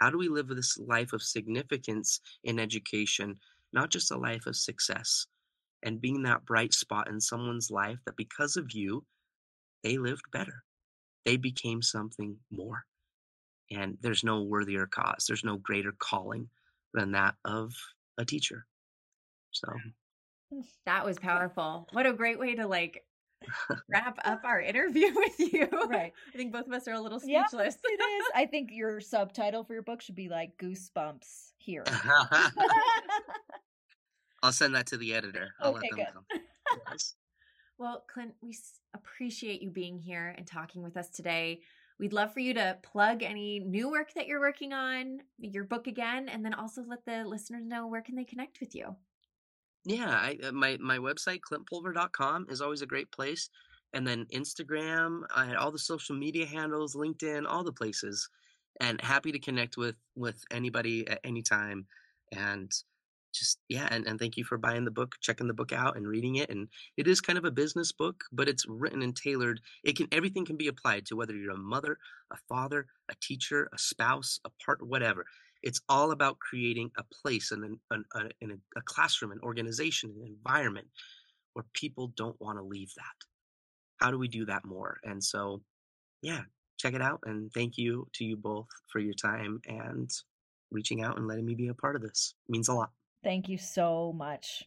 How 0.00 0.10
do 0.10 0.18
we 0.18 0.28
live 0.28 0.48
this 0.48 0.78
life 0.78 1.12
of 1.12 1.22
significance 1.22 2.20
in 2.44 2.58
education, 2.58 3.36
not 3.72 3.90
just 3.90 4.10
a 4.10 4.16
life 4.18 4.46
of 4.46 4.56
success, 4.56 5.26
and 5.82 6.00
being 6.00 6.22
that 6.22 6.44
bright 6.44 6.74
spot 6.74 7.08
in 7.08 7.20
someone's 7.20 7.70
life 7.70 7.98
that 8.04 8.16
because 8.16 8.56
of 8.56 8.72
you, 8.72 9.04
they 9.82 9.96
lived 9.98 10.24
better. 10.32 10.62
They 11.24 11.36
became 11.36 11.82
something 11.82 12.36
more. 12.50 12.84
And 13.70 13.96
there's 14.00 14.24
no 14.24 14.42
worthier 14.42 14.86
cause, 14.86 15.26
there's 15.26 15.44
no 15.44 15.56
greater 15.56 15.92
calling 15.98 16.48
than 16.92 17.12
that 17.12 17.34
of 17.44 17.72
a 18.18 18.24
teacher. 18.24 18.66
So, 19.52 19.68
mm, 20.52 20.64
That 20.86 21.04
was 21.04 21.18
powerful. 21.18 21.88
What 21.92 22.06
a 22.06 22.12
great 22.12 22.38
way 22.38 22.56
to 22.56 22.66
like 22.66 23.04
wrap 23.88 24.18
up 24.24 24.42
our 24.44 24.60
interview 24.60 25.12
with 25.14 25.38
you. 25.38 25.68
Right. 25.88 26.12
I 26.34 26.36
think 26.36 26.52
both 26.52 26.66
of 26.66 26.72
us 26.72 26.86
are 26.88 26.94
a 26.94 27.00
little 27.00 27.20
Yeah, 27.24 27.46
speechless. 27.46 27.76
It 27.84 28.00
is. 28.02 28.26
I 28.34 28.46
think 28.50 28.70
your 28.72 29.00
subtitle 29.00 29.64
for 29.64 29.74
your 29.74 29.82
book 29.82 30.02
should 30.02 30.14
be 30.16 30.28
like 30.28 30.56
Goosebumps 30.58 31.52
here. 31.58 31.84
I'll 34.42 34.52
send 34.52 34.74
that 34.74 34.86
to 34.88 34.96
the 34.96 35.14
editor. 35.14 35.54
I'll 35.60 35.70
Okay, 35.76 35.88
let 35.92 35.96
them 35.96 36.24
good. 36.30 36.38
know. 36.38 36.82
Yes. 36.90 37.14
Well, 37.78 38.04
Clint, 38.12 38.34
we 38.42 38.54
appreciate 38.92 39.62
you 39.62 39.70
being 39.70 39.98
here 39.98 40.34
and 40.36 40.46
talking 40.46 40.82
with 40.82 40.98
us 40.98 41.08
today. 41.08 41.62
We'd 41.98 42.12
love 42.12 42.30
for 42.34 42.40
you 42.40 42.52
to 42.52 42.76
plug 42.82 43.22
any 43.22 43.58
new 43.60 43.90
work 43.90 44.12
that 44.16 44.26
you're 44.26 44.38
working 44.38 44.74
on, 44.74 45.20
your 45.38 45.64
book 45.64 45.86
again, 45.86 46.28
and 46.28 46.44
then 46.44 46.52
also 46.52 46.82
let 46.86 47.06
the 47.06 47.24
listeners 47.24 47.64
know 47.64 47.86
where 47.86 48.02
can 48.02 48.16
they 48.16 48.24
connect 48.24 48.60
with 48.60 48.74
you. 48.74 48.94
Yeah, 49.86 50.10
I, 50.10 50.36
uh, 50.42 50.52
my 50.52 50.76
my 50.78 50.98
website 50.98 51.40
clintpulver.com 51.40 52.48
is 52.50 52.60
always 52.60 52.82
a 52.82 52.86
great 52.86 53.10
place, 53.12 53.48
and 53.94 54.06
then 54.06 54.26
Instagram, 54.26 55.22
I 55.34 55.46
had 55.46 55.56
all 55.56 55.72
the 55.72 55.78
social 55.78 56.14
media 56.14 56.44
handles, 56.44 56.94
LinkedIn, 56.94 57.46
all 57.48 57.64
the 57.64 57.72
places, 57.72 58.28
and 58.80 59.00
happy 59.00 59.32
to 59.32 59.38
connect 59.38 59.78
with 59.78 59.96
with 60.16 60.42
anybody 60.50 61.08
at 61.08 61.20
any 61.24 61.40
time, 61.40 61.86
and 62.32 62.70
just 63.32 63.58
yeah, 63.68 63.88
and, 63.90 64.06
and 64.06 64.18
thank 64.18 64.36
you 64.36 64.44
for 64.44 64.58
buying 64.58 64.84
the 64.84 64.90
book, 64.90 65.14
checking 65.20 65.46
the 65.46 65.54
book 65.54 65.72
out, 65.72 65.96
and 65.96 66.06
reading 66.06 66.36
it. 66.36 66.50
And 66.50 66.68
it 66.96 67.06
is 67.06 67.20
kind 67.20 67.38
of 67.38 67.44
a 67.44 67.50
business 67.50 67.92
book, 67.92 68.24
but 68.32 68.48
it's 68.48 68.66
written 68.68 69.02
and 69.02 69.16
tailored. 69.16 69.60
It 69.84 69.96
can 69.96 70.08
everything 70.12 70.44
can 70.44 70.56
be 70.56 70.68
applied 70.68 71.06
to 71.06 71.16
whether 71.16 71.34
you're 71.34 71.52
a 71.52 71.56
mother, 71.56 71.98
a 72.32 72.36
father, 72.48 72.86
a 73.10 73.14
teacher, 73.22 73.68
a 73.72 73.78
spouse, 73.78 74.40
a 74.44 74.50
part, 74.64 74.86
whatever. 74.86 75.24
It's 75.62 75.80
all 75.88 76.12
about 76.12 76.38
creating 76.38 76.90
a 76.98 77.04
place 77.22 77.50
and 77.52 77.64
an, 77.64 77.80
an, 77.90 78.04
a, 78.14 78.20
in 78.40 78.52
a, 78.52 78.78
a 78.78 78.82
classroom, 78.86 79.32
an 79.32 79.40
organization, 79.42 80.14
an 80.18 80.26
environment 80.26 80.86
where 81.52 81.66
people 81.74 82.12
don't 82.16 82.40
want 82.40 82.58
to 82.58 82.62
leave 82.62 82.90
that. 82.96 83.26
How 83.98 84.10
do 84.10 84.18
we 84.18 84.28
do 84.28 84.46
that 84.46 84.64
more? 84.64 84.98
And 85.04 85.22
so, 85.22 85.60
yeah, 86.22 86.40
check 86.78 86.94
it 86.94 87.02
out. 87.02 87.20
And 87.24 87.52
thank 87.52 87.76
you 87.76 88.08
to 88.14 88.24
you 88.24 88.36
both 88.36 88.68
for 88.90 89.00
your 89.00 89.14
time 89.14 89.60
and 89.66 90.10
reaching 90.70 91.02
out 91.02 91.18
and 91.18 91.28
letting 91.28 91.44
me 91.44 91.54
be 91.54 91.68
a 91.68 91.74
part 91.74 91.96
of 91.96 92.02
this. 92.02 92.34
It 92.48 92.52
means 92.52 92.68
a 92.68 92.74
lot. 92.74 92.90
Thank 93.22 93.48
you 93.48 93.58
so 93.58 94.12
much. 94.16 94.64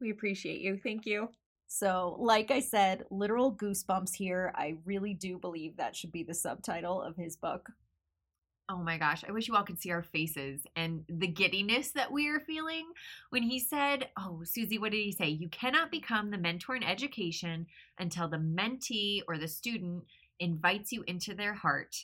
We 0.00 0.10
appreciate 0.10 0.60
you. 0.60 0.78
Thank 0.82 1.06
you. 1.06 1.28
So, 1.66 2.16
like 2.18 2.50
I 2.50 2.60
said, 2.60 3.04
literal 3.10 3.54
goosebumps 3.54 4.14
here. 4.14 4.52
I 4.54 4.76
really 4.84 5.12
do 5.12 5.38
believe 5.38 5.76
that 5.76 5.94
should 5.94 6.12
be 6.12 6.22
the 6.22 6.34
subtitle 6.34 7.02
of 7.02 7.16
his 7.16 7.36
book. 7.36 7.68
Oh 8.70 8.78
my 8.78 8.98
gosh, 8.98 9.24
I 9.26 9.32
wish 9.32 9.48
you 9.48 9.56
all 9.56 9.64
could 9.64 9.80
see 9.80 9.90
our 9.90 10.02
faces 10.02 10.60
and 10.76 11.02
the 11.08 11.26
giddiness 11.26 11.90
that 11.92 12.12
we 12.12 12.28
are 12.28 12.40
feeling 12.40 12.86
when 13.30 13.42
he 13.42 13.58
said, 13.58 14.08
Oh, 14.18 14.42
Susie, 14.44 14.78
what 14.78 14.92
did 14.92 15.02
he 15.02 15.12
say? 15.12 15.28
You 15.28 15.48
cannot 15.48 15.90
become 15.90 16.30
the 16.30 16.36
mentor 16.36 16.76
in 16.76 16.82
education 16.82 17.66
until 17.98 18.28
the 18.28 18.36
mentee 18.36 19.22
or 19.26 19.38
the 19.38 19.48
student 19.48 20.04
invites 20.38 20.92
you 20.92 21.02
into 21.06 21.34
their 21.34 21.54
heart. 21.54 21.96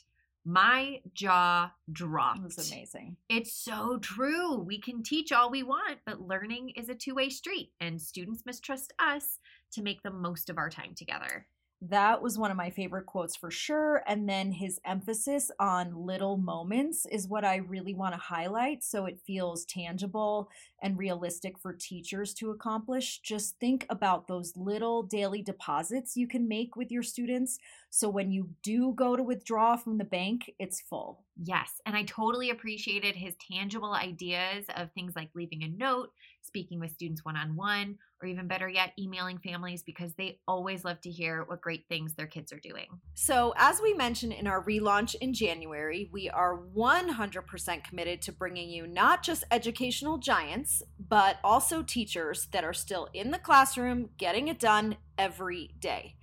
My 0.47 1.01
jaw 1.15 1.71
dropped. 1.91 2.39
It 2.39 2.43
was 2.43 2.71
amazing. 2.71 3.17
It's 3.29 3.51
so 3.51 3.97
true. 3.97 4.59
We 4.59 4.79
can 4.79 5.01
teach 5.01 5.31
all 5.31 5.49
we 5.49 5.63
want, 5.63 5.97
but 6.05 6.21
learning 6.21 6.69
is 6.75 6.87
a 6.87 6.93
two 6.95 7.15
way 7.15 7.29
street, 7.29 7.71
and 7.79 7.99
students 7.99 8.43
must 8.45 8.63
trust 8.63 8.93
us 8.99 9.39
to 9.71 9.81
make 9.81 10.03
the 10.03 10.11
most 10.11 10.51
of 10.51 10.59
our 10.59 10.69
time 10.69 10.93
together. 10.95 11.47
That 11.81 12.21
was 12.21 12.37
one 12.37 12.51
of 12.51 12.57
my 12.57 12.69
favorite 12.69 13.05
quotes 13.05 13.35
for 13.35 13.51
sure. 13.51 14.01
And 14.07 14.27
then 14.27 14.51
his 14.51 14.79
emphasis 14.85 15.51
on 15.59 16.05
little 16.05 16.37
moments 16.37 17.05
is 17.11 17.27
what 17.27 17.43
I 17.43 17.57
really 17.57 17.93
want 17.93 18.13
to 18.13 18.19
highlight 18.19 18.83
so 18.83 19.05
it 19.05 19.19
feels 19.27 19.65
tangible 19.65 20.49
and 20.81 20.97
realistic 20.97 21.59
for 21.59 21.73
teachers 21.73 22.33
to 22.35 22.51
accomplish. 22.51 23.19
Just 23.19 23.59
think 23.59 23.85
about 23.89 24.27
those 24.27 24.53
little 24.55 25.03
daily 25.03 25.41
deposits 25.41 26.15
you 26.15 26.27
can 26.27 26.47
make 26.47 26.75
with 26.75 26.91
your 26.91 27.03
students. 27.03 27.59
So 27.95 28.09
when 28.09 28.29
you 28.29 28.49
do 28.61 28.91
go 28.93 29.15
to 29.15 29.23
withdraw 29.23 29.77
from 29.77 29.97
the 29.97 30.03
bank, 30.03 30.51
it's 30.59 30.81
full. 30.81 31.23
Yes, 31.41 31.79
and 31.85 31.95
I 31.95 32.03
totally 32.03 32.49
appreciated 32.49 33.15
his 33.15 33.35
tangible 33.49 33.93
ideas 33.93 34.65
of 34.75 34.91
things 34.91 35.13
like 35.15 35.29
leaving 35.33 35.63
a 35.63 35.69
note, 35.69 36.11
speaking 36.41 36.81
with 36.81 36.91
students 36.91 37.23
one 37.23 37.37
on 37.37 37.55
one, 37.55 37.97
or 38.21 38.27
even 38.27 38.49
better 38.49 38.67
yet, 38.67 38.91
emailing 38.99 39.37
families 39.37 39.81
because 39.81 40.13
they 40.15 40.41
always 40.45 40.83
love 40.83 40.99
to 41.01 41.09
hear 41.09 41.45
what 41.45 41.61
great 41.61 41.85
things 41.87 42.13
their 42.13 42.27
kids 42.27 42.51
are 42.51 42.59
doing. 42.59 42.87
So, 43.13 43.53
as 43.55 43.79
we 43.81 43.93
mentioned 43.93 44.33
in 44.33 44.45
our 44.45 44.61
relaunch 44.61 45.15
in 45.21 45.33
January, 45.33 46.09
we 46.11 46.29
are 46.29 46.65
100% 46.75 47.83
committed 47.85 48.21
to 48.23 48.33
bringing 48.33 48.69
you 48.69 48.87
not 48.87 49.23
just 49.23 49.45
educational 49.51 50.17
giants, 50.17 50.83
but 50.99 51.37
also 51.45 51.81
teachers 51.81 52.49
that 52.51 52.65
are 52.65 52.73
still 52.73 53.07
in 53.13 53.31
the 53.31 53.39
classroom 53.39 54.09
getting 54.17 54.49
it 54.49 54.59
done 54.59 54.97
every 55.17 55.73
day 55.79 56.15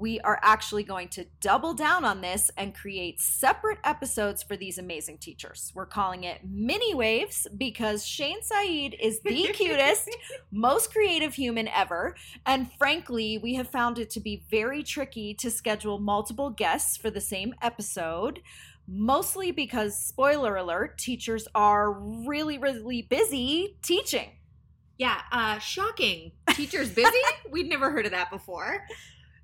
we 0.00 0.18
are 0.20 0.40
actually 0.42 0.82
going 0.82 1.08
to 1.08 1.26
double 1.40 1.74
down 1.74 2.04
on 2.04 2.22
this 2.22 2.50
and 2.56 2.74
create 2.74 3.20
separate 3.20 3.78
episodes 3.84 4.42
for 4.42 4.56
these 4.56 4.78
amazing 4.78 5.18
teachers. 5.18 5.70
We're 5.74 5.86
calling 5.86 6.24
it 6.24 6.40
Mini 6.42 6.94
Waves 6.94 7.46
because 7.56 8.04
Shane 8.04 8.42
Saeed 8.42 8.96
is 8.98 9.20
the 9.20 9.48
cutest, 9.52 10.08
most 10.50 10.90
creative 10.90 11.34
human 11.34 11.68
ever. 11.68 12.16
And 12.46 12.72
frankly, 12.78 13.36
we 13.38 13.54
have 13.56 13.68
found 13.68 13.98
it 13.98 14.08
to 14.10 14.20
be 14.20 14.42
very 14.50 14.82
tricky 14.82 15.34
to 15.34 15.50
schedule 15.50 15.98
multiple 15.98 16.48
guests 16.48 16.96
for 16.96 17.10
the 17.10 17.20
same 17.20 17.54
episode. 17.60 18.40
Mostly 18.88 19.52
because, 19.52 20.02
spoiler 20.02 20.56
alert, 20.56 20.98
teachers 20.98 21.46
are 21.54 21.92
really, 21.92 22.56
really 22.56 23.02
busy 23.02 23.76
teaching. 23.82 24.30
Yeah, 24.98 25.20
uh, 25.30 25.58
shocking. 25.58 26.32
Teachers 26.54 26.90
busy? 26.90 27.18
We'd 27.50 27.68
never 27.68 27.90
heard 27.90 28.06
of 28.06 28.12
that 28.12 28.30
before. 28.30 28.84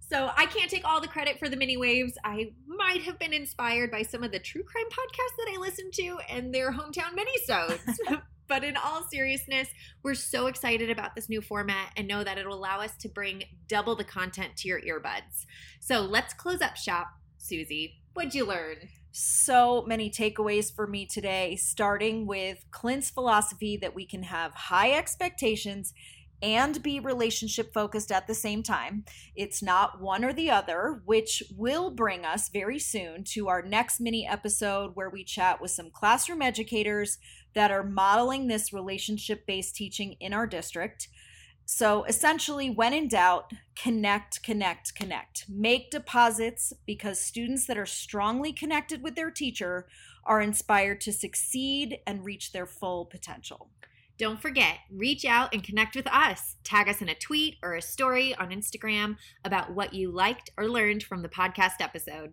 So 0.09 0.31
I 0.37 0.47
can't 0.47 0.71
take 0.71 0.85
all 0.85 1.01
the 1.01 1.09
credit 1.09 1.39
for 1.39 1.49
the 1.49 1.57
mini 1.57 1.77
waves. 1.77 2.13
I 2.25 2.53
might 2.67 3.03
have 3.03 3.19
been 3.19 3.33
inspired 3.33 3.91
by 3.91 4.03
some 4.03 4.23
of 4.23 4.31
the 4.31 4.39
true 4.39 4.63
crime 4.63 4.87
podcasts 4.87 5.37
that 5.39 5.53
I 5.53 5.61
listen 5.61 5.91
to 5.93 6.19
and 6.31 6.55
their 6.55 6.73
hometown 6.73 7.15
mini-sodes. 7.15 8.01
but 8.49 8.63
in 8.63 8.77
all 8.77 9.03
seriousness, 9.11 9.69
we're 10.05 10.15
so 10.15 10.47
excited 10.47 10.91
about 10.91 11.17
this 11.17 11.29
new 11.29 11.41
format 11.41 11.91
and 11.97 12.07
know 12.07 12.23
that 12.23 12.39
it'll 12.39 12.55
allow 12.55 12.81
us 12.81 12.97
to 12.99 13.09
bring 13.09 13.45
double 13.67 13.97
the 13.97 14.05
content 14.05 14.57
to 14.59 14.69
your 14.69 14.81
earbuds. 14.81 15.45
So 15.81 16.03
let's 16.03 16.33
close 16.35 16.61
up 16.61 16.77
shop. 16.77 17.09
Susie, 17.39 18.01
what'd 18.15 18.35
you 18.35 18.47
learn? 18.47 18.77
So 19.11 19.85
many 19.87 20.11
takeaways 20.11 20.75
for 20.75 20.87
me 20.87 21.07
today, 21.07 21.57
starting 21.57 22.27
with 22.27 22.65
Clint's 22.71 23.11
philosophy 23.11 23.77
that 23.79 23.95
we 23.95 24.05
can 24.05 24.23
have 24.25 24.53
high 24.53 24.93
expectations 24.93 25.95
and 26.43 26.83
be 26.83 27.01
relationship 27.01 27.73
focused 27.73 28.13
at 28.13 28.27
the 28.27 28.35
same 28.35 28.63
time. 28.63 29.05
It's 29.35 29.63
not 29.63 30.01
one 30.01 30.25
or 30.25 30.33
the 30.33 30.51
other, 30.51 31.03
which 31.05 31.43
will 31.57 31.91
bring 31.91 32.25
us 32.25 32.49
very 32.49 32.79
soon 32.79 33.25
to 33.25 33.49
our 33.49 33.63
next 33.63 34.01
mini 34.01 34.27
episode 34.27 34.93
where 34.95 35.11
we 35.11 35.25
chat 35.25 35.61
with 35.61 35.71
some 35.71 35.91
classroom 35.91 36.43
educators 36.43 37.19
that 37.55 37.71
are 37.71 37.83
modeling 37.83 38.47
this 38.47 38.73
relationship 38.73 39.47
based 39.47 39.75
teaching 39.75 40.17
in 40.21 40.33
our 40.33 40.47
district. 40.47 41.09
So 41.69 42.05
essentially, 42.05 42.71
when 42.71 42.93
in 42.93 43.09
doubt, 43.09 43.51
connect, 43.75 44.43
connect, 44.45 44.95
connect. 44.95 45.47
Make 45.49 45.91
deposits 45.91 46.73
because 46.87 47.21
students 47.21 47.67
that 47.67 47.77
are 47.77 47.87
strongly 47.87 48.53
connected 48.53 49.03
with 49.03 49.17
their 49.17 49.33
teacher 49.33 49.89
are 50.25 50.41
inspired 50.41 51.01
to 51.01 51.13
succeed 51.13 51.99
and 52.07 52.25
reach 52.25 52.53
their 52.53 52.67
full 52.67 53.05
potential. 53.05 53.71
Don't 54.19 54.41
forget, 54.41 54.79
reach 54.91 55.27
out 55.27 55.53
and 55.53 55.63
connect 55.63 55.95
with 55.95 56.07
us. 56.07 56.57
Tag 56.65 56.89
us 56.89 57.03
in 57.03 57.09
a 57.11 57.15
tweet 57.15 57.57
or 57.63 57.75
a 57.75 57.83
story 57.83 58.35
on 58.37 58.49
Instagram 58.49 59.17
about 59.45 59.75
what 59.75 59.93
you 59.93 60.11
liked 60.11 60.51
or 60.57 60.69
learned 60.69 61.03
from 61.03 61.23
the 61.23 61.29
podcast 61.29 61.81
episode. 61.81 62.33